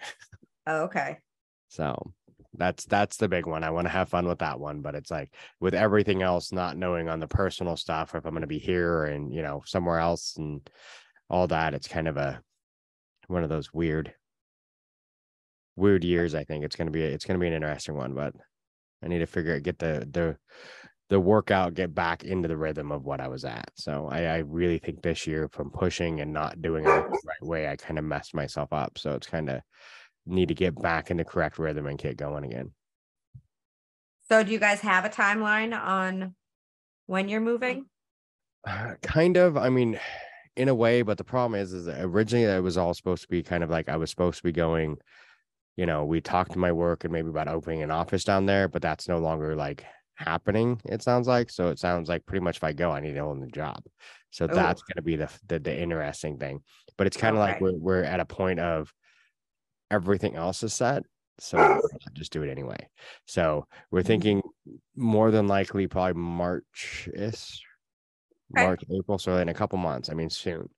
[0.65, 1.17] Oh, okay.
[1.69, 2.13] So
[2.53, 3.63] that's that's the big one.
[3.65, 6.77] I want to have fun with that one, but it's like with everything else, not
[6.77, 9.99] knowing on the personal stuff if I'm going to be here and you know somewhere
[9.99, 10.67] else and
[11.29, 11.73] all that.
[11.73, 12.41] It's kind of a
[13.27, 14.13] one of those weird
[15.75, 16.35] weird years.
[16.35, 18.33] I think it's going to be it's going to be an interesting one, but
[19.03, 20.37] I need to figure it get the the
[21.09, 23.71] the workout get back into the rhythm of what I was at.
[23.75, 27.43] So I, I really think this year from pushing and not doing it the right
[27.43, 28.97] way, I kind of messed myself up.
[28.97, 29.61] So it's kind of
[30.25, 32.71] need to get back in the correct rhythm and get going again.
[34.27, 36.35] So do you guys have a timeline on
[37.05, 37.85] when you're moving?
[38.67, 39.55] Uh, kind of.
[39.55, 39.97] I mean,
[40.57, 43.43] in a way, but the problem is, is originally it was all supposed to be
[43.43, 44.97] kind of like I was supposed to be going.
[45.77, 48.67] You know, we talked to my work and maybe about opening an office down there,
[48.67, 49.85] but that's no longer like
[50.15, 50.81] happening.
[50.85, 51.69] It sounds like so.
[51.69, 53.83] It sounds like pretty much if I go, I need to own the job.
[54.31, 54.47] So Ooh.
[54.47, 56.63] that's going to be the, the the interesting thing.
[56.97, 58.91] But it's kind of like we're we're at a point of
[59.91, 61.03] everything else is set.
[61.39, 62.89] So not just do it anyway.
[63.27, 64.05] So we're Mhm.
[64.07, 64.41] thinking
[64.95, 67.61] more than likely probably March is
[68.55, 68.65] Okay.
[68.65, 69.17] March, April.
[69.17, 70.69] So in a couple months, I mean soon.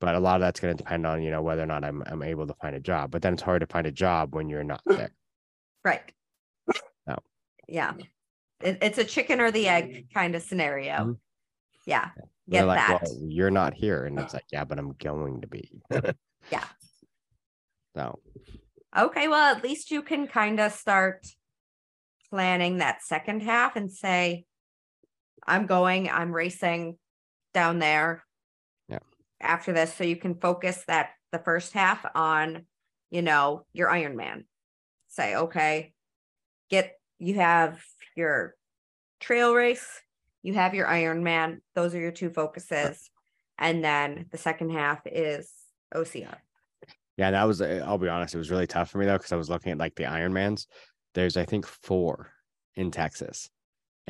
[0.00, 2.02] But a lot of that's going to depend on, you know, whether or not I'm
[2.06, 3.10] I'm able to find a job.
[3.10, 5.12] But then it's hard to find a job when you're not there.
[5.84, 6.12] Right.
[7.06, 7.16] No.
[7.68, 7.94] Yeah.
[8.60, 10.92] It, it's a chicken or the egg kind of scenario.
[10.94, 11.18] Mhm.
[11.86, 12.10] Yeah.
[12.46, 13.02] They're Get like, that.
[13.02, 14.04] well, you're not here.
[14.04, 15.70] And it's like, yeah, but I'm going to be.
[16.50, 16.64] Yeah.
[17.94, 18.18] So
[18.96, 19.28] Okay.
[19.28, 21.24] Well, at least you can kind of start
[22.30, 24.44] planning that second half and say,
[25.46, 26.98] I'm going, I'm racing
[27.52, 28.24] down there.
[28.88, 28.98] Yeah.
[29.40, 29.94] After this.
[29.94, 32.66] So you can focus that the first half on,
[33.10, 34.44] you know, your Ironman.
[35.08, 35.92] Say, okay,
[36.70, 37.82] get you have
[38.16, 38.54] your
[39.20, 40.00] trail race,
[40.42, 41.58] you have your Ironman.
[41.74, 43.10] Those are your two focuses.
[43.58, 45.50] And then the second half is
[45.94, 46.36] OCR.
[47.16, 49.32] yeah, that was uh, I'll be honest, it was really tough for me though, because
[49.32, 50.66] I was looking at like the Ironmans.
[51.14, 52.32] There's I think four
[52.74, 53.50] in Texas.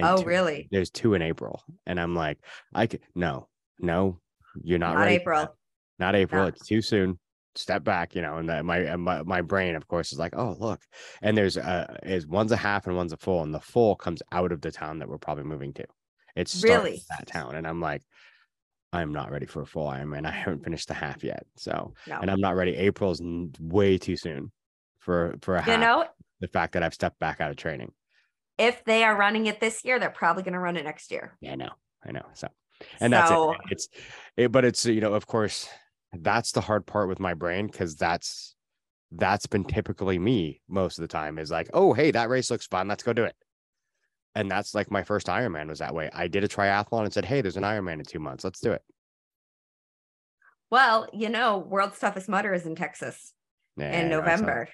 [0.01, 0.69] Oh, two- really?
[0.71, 1.63] There's two in April.
[1.87, 2.39] And I'm like,
[2.75, 4.21] I could no, no,
[4.63, 5.55] you're not, Not ready April.
[5.99, 6.43] Not April.
[6.43, 6.49] No.
[6.49, 7.19] It's too soon.
[7.55, 10.81] step back, you know, and my, my my brain, of course, is like, oh look,
[11.21, 14.23] and there's uh is one's a half and one's a full, and the full comes
[14.33, 15.85] out of the town that we're probably moving to.
[16.35, 17.03] It's Really?
[17.11, 18.01] that town, and I'm like,
[18.95, 20.27] I'm not ready for a full Ironman.
[20.27, 22.19] I haven't finished the half yet, so No.
[22.21, 22.75] and I'm not ready.
[22.77, 23.21] April's
[23.61, 24.51] way too soon
[25.01, 25.69] for for a half.
[25.69, 26.07] you know,
[26.41, 27.93] the fact that I've stepped back out of training.
[28.59, 31.37] If they are running it this year, they're probably going to run it next year.
[31.41, 31.71] Yeah, I know,
[32.07, 32.27] I know.
[32.35, 32.49] So,
[33.01, 33.39] and that's it.
[33.71, 33.89] It's,
[34.37, 35.69] it, but it's you know, of course,
[36.13, 38.55] that's the hard part with my brain because that's
[39.11, 41.39] that's been typically me most of the time.
[41.39, 42.89] Is like, oh, hey, that race looks fun.
[42.89, 43.37] Let's go do it.
[44.35, 46.09] And that's like my first Ironman was that way.
[46.13, 48.45] I did a triathlon and said, hey, there's an Ironman in two months.
[48.45, 48.83] Let's do it.
[50.71, 53.35] Well, you know, World's Toughest Mudder is in Texas
[53.77, 54.69] Yeah, in so November.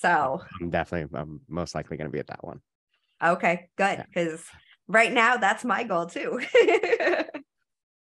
[0.00, 2.62] So, I'm definitely, I'm most likely going to be at that one.
[3.22, 3.98] okay, good.
[3.98, 4.06] Yeah.
[4.12, 4.46] Because
[4.88, 6.40] right now, that's my goal too.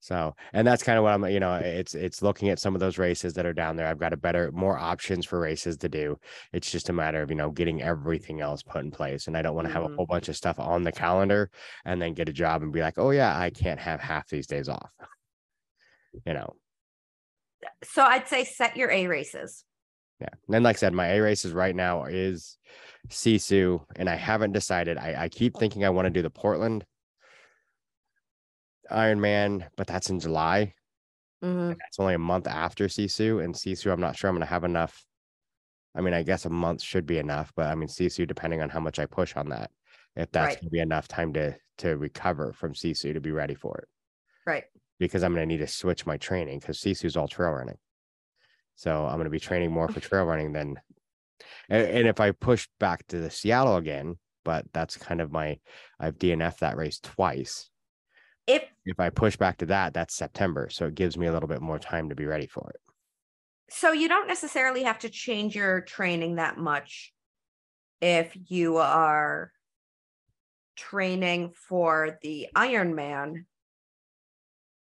[0.00, 2.80] So, and that's kind of what I'm, you know, it's it's looking at some of
[2.80, 3.88] those races that are down there.
[3.88, 6.16] I've got a better, more options for races to do.
[6.52, 9.26] It's just a matter of, you know, getting everything else put in place.
[9.26, 9.96] And I don't want to have a Mhm.
[9.96, 11.50] whole bunch of stuff on the calendar
[11.84, 14.46] and then get a job and be like, oh yeah, I can't have half these
[14.46, 14.92] days off.
[16.26, 16.56] You know,
[17.84, 19.64] so, I'd say set your A races.
[20.20, 20.28] Yeah.
[20.46, 22.58] And then, like I said, my A races right now is
[23.08, 24.96] Sisu, and I haven't decided.
[24.98, 26.84] I, I keep thinking I want to do the Portland
[28.90, 30.74] Ironman, but that's in July.
[31.44, 31.76] Mhm.
[31.78, 33.44] that's only a month after Sisu.
[33.44, 35.04] And Sisu, I'm not sure I'm going to have enough.
[35.94, 38.70] I mean, I guess a month should be enough, but I mean, Sisu, depending on
[38.70, 39.70] how much I push on that,
[40.16, 40.60] if that's Right.
[40.60, 43.88] going to be enough time to to recover from Sisu to be ready for it,
[44.46, 44.64] Right.
[44.98, 47.76] because I'm going to need to switch my training because Sisu's all trail running.
[48.76, 50.76] So I'm going to be training more for trail running than,
[51.68, 55.58] and, and if I push back to the Seattle again, but that's kind of my,
[55.98, 57.70] I've DNF that race twice.
[58.46, 60.68] If If I push back to that, that's September.
[60.70, 62.80] So it gives me a little bit more time to be ready for it.
[63.70, 67.12] so, you don't necessarily have to change your training that much
[68.00, 69.50] if you are
[70.76, 73.46] training for the Ironman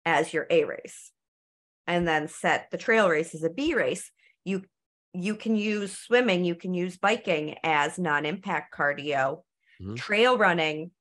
[0.07, 1.13] as your A race
[1.87, 4.11] and then set the trail race as a B race.
[4.45, 4.65] You
[5.15, 9.43] you can use swimming, you can use biking as non-impact cardio.
[9.81, 9.97] Mhm.
[9.97, 10.93] Trail running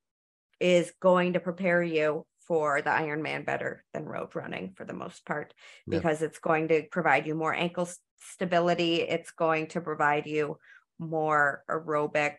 [0.59, 5.25] is going to prepare you for the Ironman better than road running for the most
[5.25, 5.53] part
[5.86, 5.99] Yeah.
[5.99, 7.88] because it's going to provide you more ankle
[8.19, 9.01] stability.
[9.01, 10.57] It's going to provide you
[10.99, 12.38] more aerobic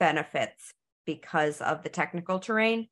[0.00, 0.72] benefits
[1.06, 2.88] because of the technical terrain.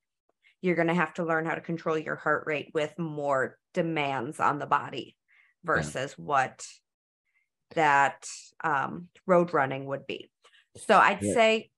[0.63, 4.41] You're going to have to learn how to control your heart rate with more demands
[4.41, 5.17] on the body
[5.65, 6.65] versus what
[7.75, 8.27] that
[8.63, 10.31] um, road running would be.
[10.77, 11.35] So I'd Yeah.
[11.35, 11.71] say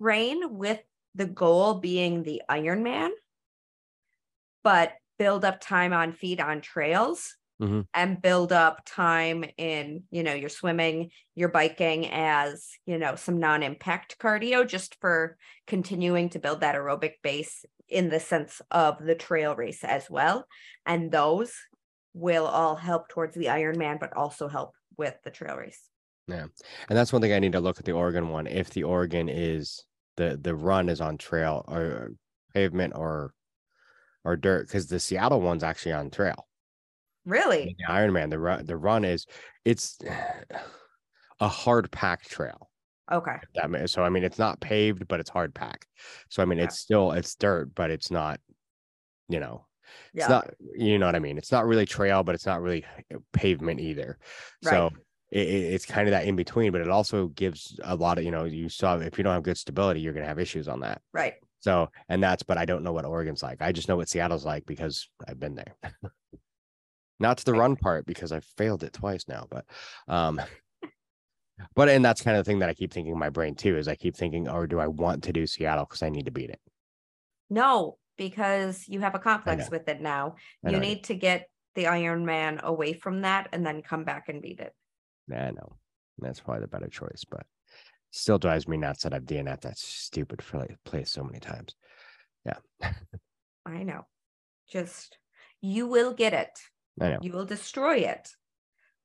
[0.00, 0.80] train with
[1.14, 3.10] the goal being the Ironman,
[4.62, 7.88] but build up time on feet on trails Mhm.
[7.94, 13.38] and build up time in, you know, your swimming, your biking as, you know, some
[13.38, 15.36] non impact cardio just for
[15.66, 20.46] continuing to build that aerobic base in the sense of the trail race as well.
[20.86, 21.54] And those
[22.12, 25.88] will all help towards the Ironman, but also help with the trail race.
[26.26, 26.46] Yeah.
[26.88, 28.46] And that's one thing I need to look at the Oregon one.
[28.46, 29.84] If the Oregon is
[30.16, 32.10] the the run is on trail or
[32.52, 33.34] pavement or
[34.24, 36.47] or dirt, because the Seattle one's actually on trail.
[37.28, 37.76] Really?
[37.78, 39.26] The Ironman, the run the run is
[39.64, 39.98] it's
[41.40, 42.70] a hard packed trail.
[43.10, 43.36] Okay.
[43.54, 45.86] That so I mean it's not paved, but it's hard packed.
[46.30, 46.64] So I mean Yeah.
[46.64, 48.40] it's still it's dirt, but it's not,
[49.28, 49.66] you know,
[50.14, 50.22] Yeah.
[50.24, 51.38] it's not you know what I mean.
[51.38, 52.84] It's not really trail, but it's not really
[53.32, 54.18] pavement either.
[54.62, 54.92] So Right.
[55.30, 58.24] it, it- it's kind of that in between, but it also gives a lot of
[58.24, 60.80] you know you saw if you don't have good stability, you're gonna have issues on
[60.80, 61.02] that.
[61.12, 61.34] right.
[61.60, 63.60] So and that's but I don't know what Oregon's like.
[63.60, 65.74] I just know what Seattle's like because I've been there.
[67.20, 69.64] Not to the run part because I've failed it twice now, but
[70.06, 70.40] um
[71.74, 73.76] but and that's kind of the thing that I keep thinking in my brain too
[73.76, 76.30] is I keep thinking, or do I want to do Seattle because I need to
[76.30, 76.60] beat it?
[77.50, 80.36] No, because you have a complex with it now.
[80.64, 84.28] I You know need to get the Ironman away from that and then come back
[84.28, 84.74] and beat it.
[85.32, 85.76] I know
[86.18, 87.46] that's probably the better choice, but
[88.10, 90.42] still drives me nuts that I've DNF that stupid
[90.84, 91.74] place so many times.
[92.44, 92.56] Yeah.
[93.66, 94.06] I know.
[94.70, 95.18] Just
[95.60, 96.58] you will get it.
[97.00, 97.18] I know.
[97.22, 98.30] You will destroy it.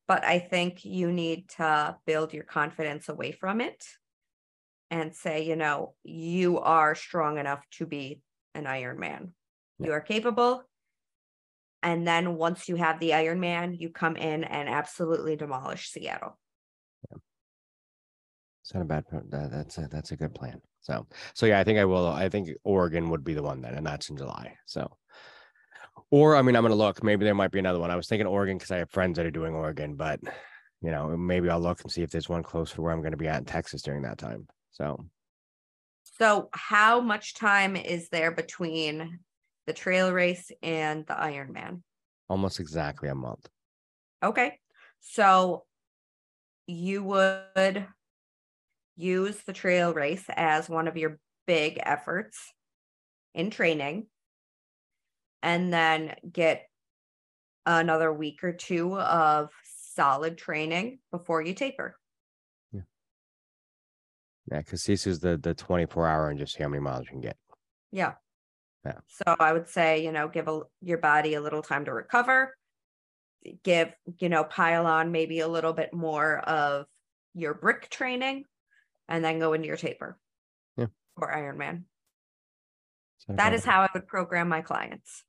[0.07, 3.85] But I think you need to build your confidence away from it
[4.91, 8.21] and say, you know, you are strong enough to be
[8.53, 9.31] an Ironman.
[9.79, 9.87] Yeah.
[9.87, 10.63] You are capable.
[11.81, 16.37] And then once you have the Ironman, you come in and absolutely demolish Seattle.
[18.63, 19.03] It's not a bad.
[19.29, 20.61] That, that's a that's a good plan.
[20.79, 22.07] So so yeah, I think I will.
[22.07, 24.55] I think Oregon would be the one then, and that's in July.
[24.65, 24.97] So
[26.11, 27.03] Or I mean, I'm gonna look.
[27.03, 27.91] Maybe there might be another one.
[27.91, 30.19] I was thinking Oregon because I have friends that are doing Oregon, but
[30.81, 33.17] you know, maybe I'll look and see if there's one close to where I'm gonna
[33.17, 34.47] be at in Texas during that time.
[34.71, 35.05] So
[36.03, 39.19] So, how much time is there between
[39.65, 41.81] the trail race and the Ironman?
[42.29, 43.47] almost exactly a month.
[44.23, 44.59] Okay.
[44.99, 45.65] So,
[46.67, 47.87] you would
[48.95, 52.53] use the trail race as one of your big efforts
[53.33, 54.07] in training
[55.43, 56.63] and then get
[57.65, 59.49] another week or two of
[59.93, 61.95] solid training before you taper.
[62.71, 62.81] Yeah,
[64.49, 67.11] Yeah, because this is the the 24 hour and just see how many miles you
[67.11, 67.37] can get.
[67.91, 68.13] Yeah.
[68.85, 68.99] Yeah.
[69.07, 72.55] So I would say, you know, give a, your body a little time to recover.
[73.63, 76.85] Give, you know, pile on maybe a little bit more of
[77.33, 78.45] your brick training
[79.07, 80.17] and then go into your taper.
[80.77, 80.87] Yeah.
[81.17, 81.83] Or Ironman.
[83.29, 85.23] That is how I would program my clients.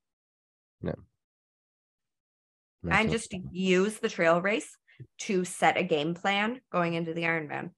[2.85, 4.77] That's and just use the trail race
[5.21, 7.71] to set a game plan going into the Ironman.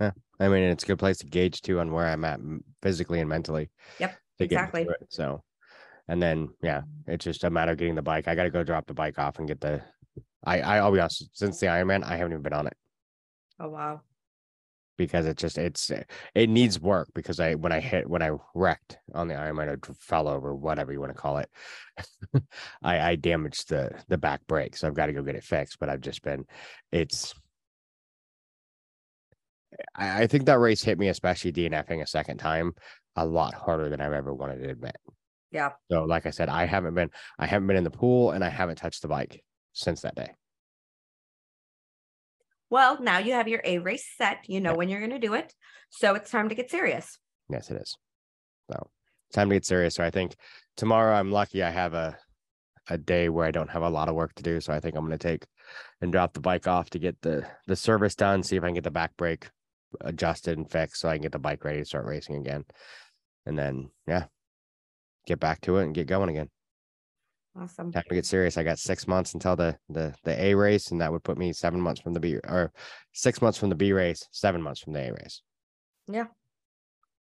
[0.00, 0.12] Yeah.
[0.38, 2.40] I mean, it's a good place to gauge too on where I'm at
[2.82, 3.70] physically and mentally.
[3.98, 4.86] Yep, to get me exactly.
[5.08, 5.42] So,
[6.08, 8.28] and then yeah, it's just a matter of getting the bike.
[8.28, 9.82] I got to go drop the bike off and get the.
[10.44, 11.30] I, I I'll be honest.
[11.32, 12.76] Since the Ironman, I haven't even been on it
[13.58, 14.02] Oh wow.
[14.96, 16.02] Because it just it's eh,
[16.34, 17.88] it needs work because I when I mm-hmm.
[17.88, 21.38] hit when I wrecked on the Ironman or fell over whatever you want to call
[21.38, 21.50] it,
[22.82, 25.78] I I damaged the the back brake, so I've got to go get it fixed.
[25.78, 26.44] But I've just been,
[26.92, 27.34] it's.
[29.94, 32.72] I, I think that race hit me, especially DNFing a second time,
[33.16, 34.96] a lot harder than I've ever wanted to admit.
[35.50, 35.70] Yeah.
[35.90, 38.48] So, like I said, I haven't been, I haven't been in the pool, and I
[38.48, 39.42] haven't touched the bike
[39.72, 40.30] since that day.
[42.70, 44.48] Well, now you have your A race set.
[44.48, 45.54] You know when you're going to do it.
[45.90, 47.18] So it's time to get serious.
[47.48, 47.96] Yes, it is.
[48.70, 48.90] So,
[49.32, 49.94] time to get serious.
[49.94, 50.34] So, I think
[50.76, 52.18] tomorrow, I'm lucky I have a
[52.88, 54.60] a day where I don't have a lot of work to do.
[54.60, 55.44] So, I think I'm going to take
[56.00, 58.74] and drop the bike off to get the the service done, see if I can
[58.74, 59.48] get the back brake
[60.00, 62.64] adjusted and fixed, so I can get the bike ready to start racing again,
[63.46, 64.24] and then yeah,
[65.26, 66.48] get back to it and get going again.
[67.58, 67.90] Awesome.
[67.92, 68.56] time to get serious.
[68.58, 71.52] I got six months until the the the A race, and that would put me
[71.52, 72.72] seven months from the B or
[73.12, 75.42] six months from the B race, seven months from the A race.
[76.06, 76.26] Yeah.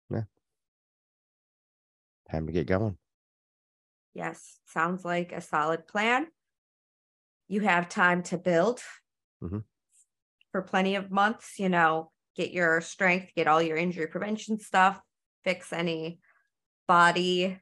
[0.09, 0.24] Yeah.
[2.32, 2.97] Time to get going.
[4.13, 4.59] Yes.
[4.65, 6.28] Sounds like a solid plan.
[7.47, 8.82] You have time to build
[9.43, 9.63] Mhm.
[10.51, 15.01] for plenty of months, you know, get your strength, get all your injury prevention stuff,
[15.43, 16.19] fix any
[16.88, 17.59] body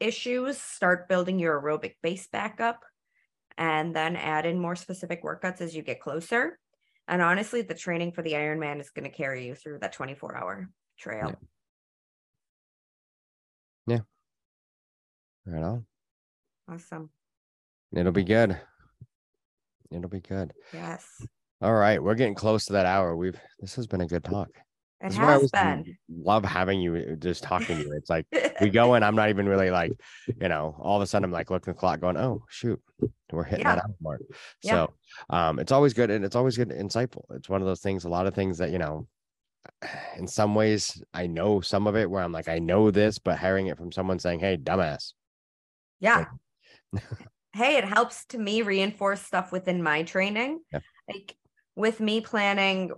[0.00, 2.84] issues, start building your aerobic base back up,
[3.56, 6.58] and then add in more specific workouts as you get closer.
[7.06, 10.36] And honestly, the training for the Ironman is going to carry you through that 24
[10.36, 10.68] hour
[10.98, 11.34] trail.
[13.86, 14.00] Yeah.
[15.46, 15.86] Right on.
[16.70, 17.10] Awesome.
[17.94, 18.60] It'll be good.
[19.90, 20.52] It'll be good.
[20.74, 21.06] Yes.
[21.60, 23.16] All right, we're getting close to that hour.
[23.16, 24.48] We've this has been a good talk.
[25.00, 25.96] It This is I has been.
[26.08, 27.92] love having you uh, just talking to you.
[27.92, 28.26] It's like
[28.60, 29.92] we go in, I'm not even really like,
[30.26, 32.80] you know, all of a sudden I'm like looking at the clock going, oh shoot,
[33.32, 33.76] we're hitting Yeah.
[33.76, 34.22] that hour mark.
[34.62, 34.86] Yeah.
[34.86, 34.94] So
[35.30, 37.22] um it's always good and it's always good and insightful.
[37.30, 39.06] It's one of those things, a lot of things that, you know,
[40.16, 43.38] in some ways I know some of it where I'm like, I know this, but
[43.38, 45.12] hearing it from someone saying, Hey, dumbass.
[46.00, 46.26] Yeah.
[47.52, 50.60] hey, it helps to me reinforce stuff within my training.
[50.72, 50.80] Yeah.
[51.08, 51.36] Like
[51.76, 52.90] with me planning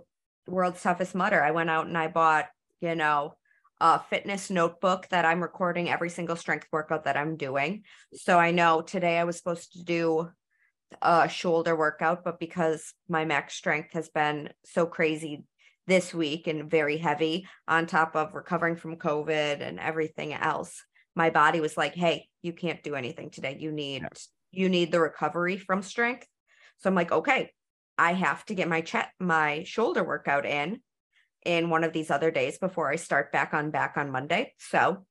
[0.47, 2.47] World's Toughest Mudder, I went out and I bought,
[2.79, 3.35] you know,
[3.79, 7.83] a fitness notebook that I'm recording every single strength workout that I'm doing.
[8.13, 10.29] So I know today I was supposed to do
[11.01, 15.45] a shoulder workout, but because my max strength has been so crazy
[15.87, 20.83] this week and very heavy on top of recovering from COVID and everything else,
[21.15, 23.57] my body was like, hey, you can't do anything today.
[23.59, 24.05] You need
[24.51, 26.27] you need the recovery from strength.
[26.77, 27.51] So I'm like, okay,
[28.01, 28.83] I have to get my
[29.19, 30.81] my shoulder workout in
[31.45, 34.55] in one of these other days before I start back on back on Monday.
[34.57, 35.05] So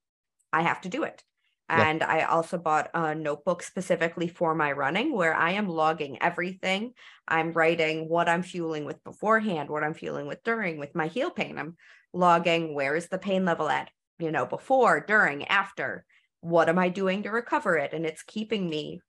[0.52, 1.22] I have to do it.
[1.68, 1.88] Yeah.
[1.88, 6.94] And I also bought a notebook specifically for my running where I am logging everything.
[7.28, 11.30] I'm writing what I'm fueling with beforehand, what I'm fueling with during, with my heel
[11.30, 11.58] pain.
[11.58, 11.76] I'm
[12.12, 13.88] logging where is the pain level at,
[14.18, 16.04] you know, before, during, after.
[16.40, 17.92] What am I doing to recover it?
[17.92, 19.00] And it's keeping me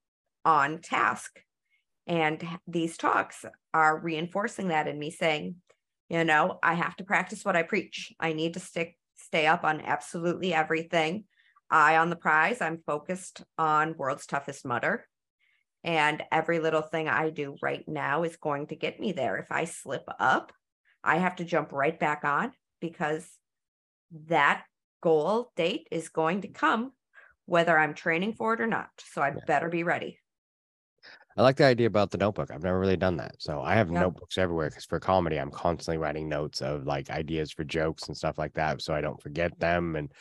[0.45, 1.39] on task.
[2.07, 5.55] And these talks are reinforcing that in me saying,
[6.09, 8.13] you know, I have to practice what I preach.
[8.19, 11.25] I need to stick stay up on absolutely everything.
[11.69, 12.59] Eye on the prize.
[12.59, 15.07] I'm focused on world's toughest Mudder.
[15.83, 19.37] And every little thing I do right now is going to get me there.
[19.37, 20.51] If I slip up,
[21.03, 23.27] I have to jump right back on because
[24.27, 24.63] that
[25.01, 26.91] goal date is going to come
[27.45, 28.89] whether I'm training for it or not.
[29.11, 30.19] So I better be ready.
[31.37, 32.51] I like the idea about the notebook.
[32.51, 33.35] I've never really done that.
[33.39, 34.01] So I have Yep.
[34.01, 38.17] notebooks everywhere because for comedy, I'm constantly writing notes of like ideas for jokes and
[38.17, 38.81] stuff like that.
[38.81, 40.11] So I don't forget them and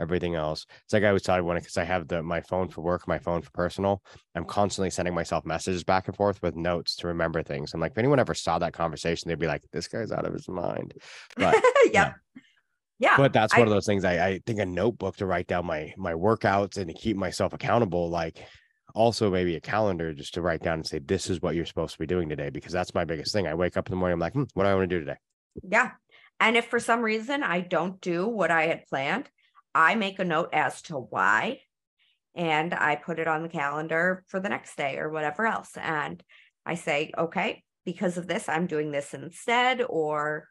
[0.00, 0.66] everything else.
[0.84, 3.18] It's like I was telling one because I have the my phone for work, my
[3.18, 4.02] phone for personal.
[4.34, 7.74] I'm constantly sending myself messages back and forth with notes to remember things.
[7.74, 10.32] I'm like, if anyone ever saw that conversation, they'd be like, this guy's out of
[10.32, 10.94] his mind.
[11.36, 11.62] But
[11.92, 12.14] yep.
[12.98, 13.16] Yeah.
[13.16, 15.66] but that's I- one of those things I, I think a notebook to write down
[15.66, 18.38] my my workouts and to keep myself accountable like
[18.94, 21.92] also maybe a calendar just to write down and say this is what you're supposed
[21.92, 24.14] to be doing today because that's my biggest thing i wake up in the morning
[24.14, 25.16] i'm like hmm, what do i want to do today
[25.62, 25.92] Yeah.
[26.40, 29.28] And if for some reason I don't do what I had planned,
[29.74, 31.60] I make a note as to why.
[32.34, 35.70] And I put it on the calendar for the next day or whatever else.
[35.76, 36.22] And
[36.66, 40.48] I say, okay, because of this, I'm doing this instead, or,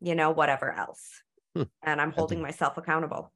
[0.00, 1.22] you know, whatever else.
[1.56, 1.64] Hmm.
[1.82, 3.32] And I'm holding myself accountable.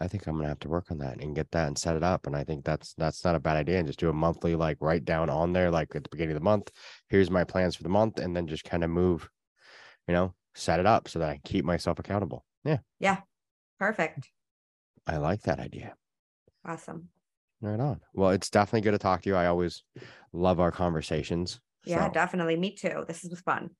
[0.00, 2.02] I think i'm gonna have to work on that and get that and set it
[2.02, 4.54] up and i think that's that's not a bad idea and just do a monthly
[4.54, 6.70] like write down on there like at the beginning of the month
[7.08, 9.28] here's my plans for the month and then just kind of move
[10.08, 13.18] you know set it up so that i keep myself accountable yeah Yeah.
[13.78, 14.30] Perfect.
[15.06, 15.94] i like that idea
[16.64, 17.08] Awesome.
[17.62, 18.00] Right on.
[18.14, 19.36] Well, it's definitely good to talk to you.
[19.36, 19.82] I always
[20.32, 21.60] love our conversations.
[21.84, 22.56] Yeah, So, definitely.
[22.56, 23.04] Me too.
[23.08, 23.70] This was fun.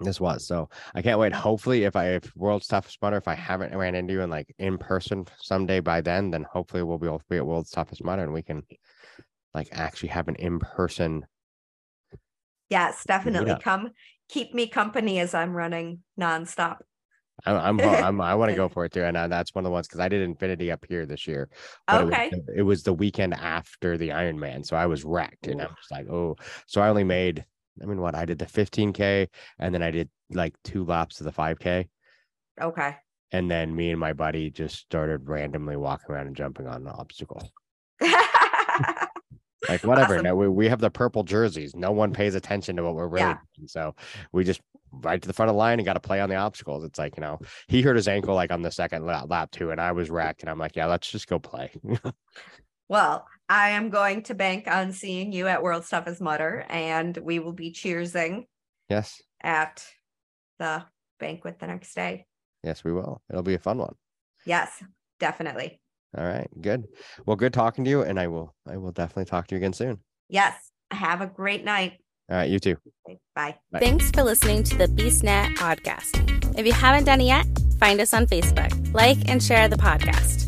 [0.00, 1.32] This was so I can't wait.
[1.32, 4.54] Hopefully, if I if World's Toughest Mudder, if I haven't ran into you in like
[4.58, 8.04] in person someday by then, then hopefully we'll be able to be at World's Toughest
[8.04, 8.62] Mudder and we can
[9.54, 11.26] like actually have an in person.
[12.70, 13.56] Yes, definitely.
[13.62, 13.90] Come
[14.28, 16.78] keep me company as I'm running nonstop.
[17.46, 19.68] I'm I'm, I'm I want to go for it too, and uh, that's one of
[19.68, 21.48] the ones because I did Infinity up here this year.
[21.86, 22.30] but it was Okay.
[22.30, 25.90] the- It was, the weekend after the Ironman, so I was wrecked, and I'm just
[25.90, 26.36] like, oh.
[26.66, 27.44] So I only made.
[27.82, 31.24] I mean, what I did the 15k, and then I did like two laps of
[31.24, 31.88] the 5k.
[32.60, 32.96] Okay.
[33.30, 36.90] And then me and my buddy just started randomly walking around and jumping on the
[36.90, 37.50] obstacle.
[39.68, 40.14] Like whatever.
[40.14, 40.24] Awesome.
[40.24, 41.74] No, we, we have the purple jerseys.
[41.74, 43.38] No one pays attention to what we're really Yeah.
[43.56, 43.68] doing.
[43.68, 43.94] So
[44.32, 44.60] we just
[44.92, 46.84] right to the front of the line and got to play on the obstacles.
[46.84, 49.70] It's like, you know, he hurt his ankle like on the second lap, lap too,
[49.70, 50.42] and I was wrecked.
[50.42, 51.70] And I'm like, yeah, let's just go play.
[52.88, 57.16] well, I am going to bank on seeing you at World Stuff Toughest Mudder, and
[57.16, 58.44] we will be cheersing
[58.88, 59.22] yes.
[59.42, 59.84] at
[60.58, 60.84] the
[61.18, 62.26] banquet the next day.
[62.62, 63.22] Yes, we will.
[63.30, 63.94] It'll be a fun one.
[64.44, 64.82] Yes,
[65.18, 65.80] definitely.
[66.16, 66.48] All right.
[66.60, 66.86] Good.
[67.26, 68.02] Well, good talking to you.
[68.02, 69.98] And I will I will definitely talk to you again soon.
[70.28, 70.54] Yes.
[70.90, 71.94] Have a great night.
[72.30, 72.76] All right, you too.
[73.34, 73.56] Bye.
[73.70, 73.78] Bye.
[73.78, 76.58] Thanks for listening to the BeastNet podcast.
[76.58, 77.46] If you haven't done it yet,
[77.78, 80.47] find us on Facebook, like and share the podcast.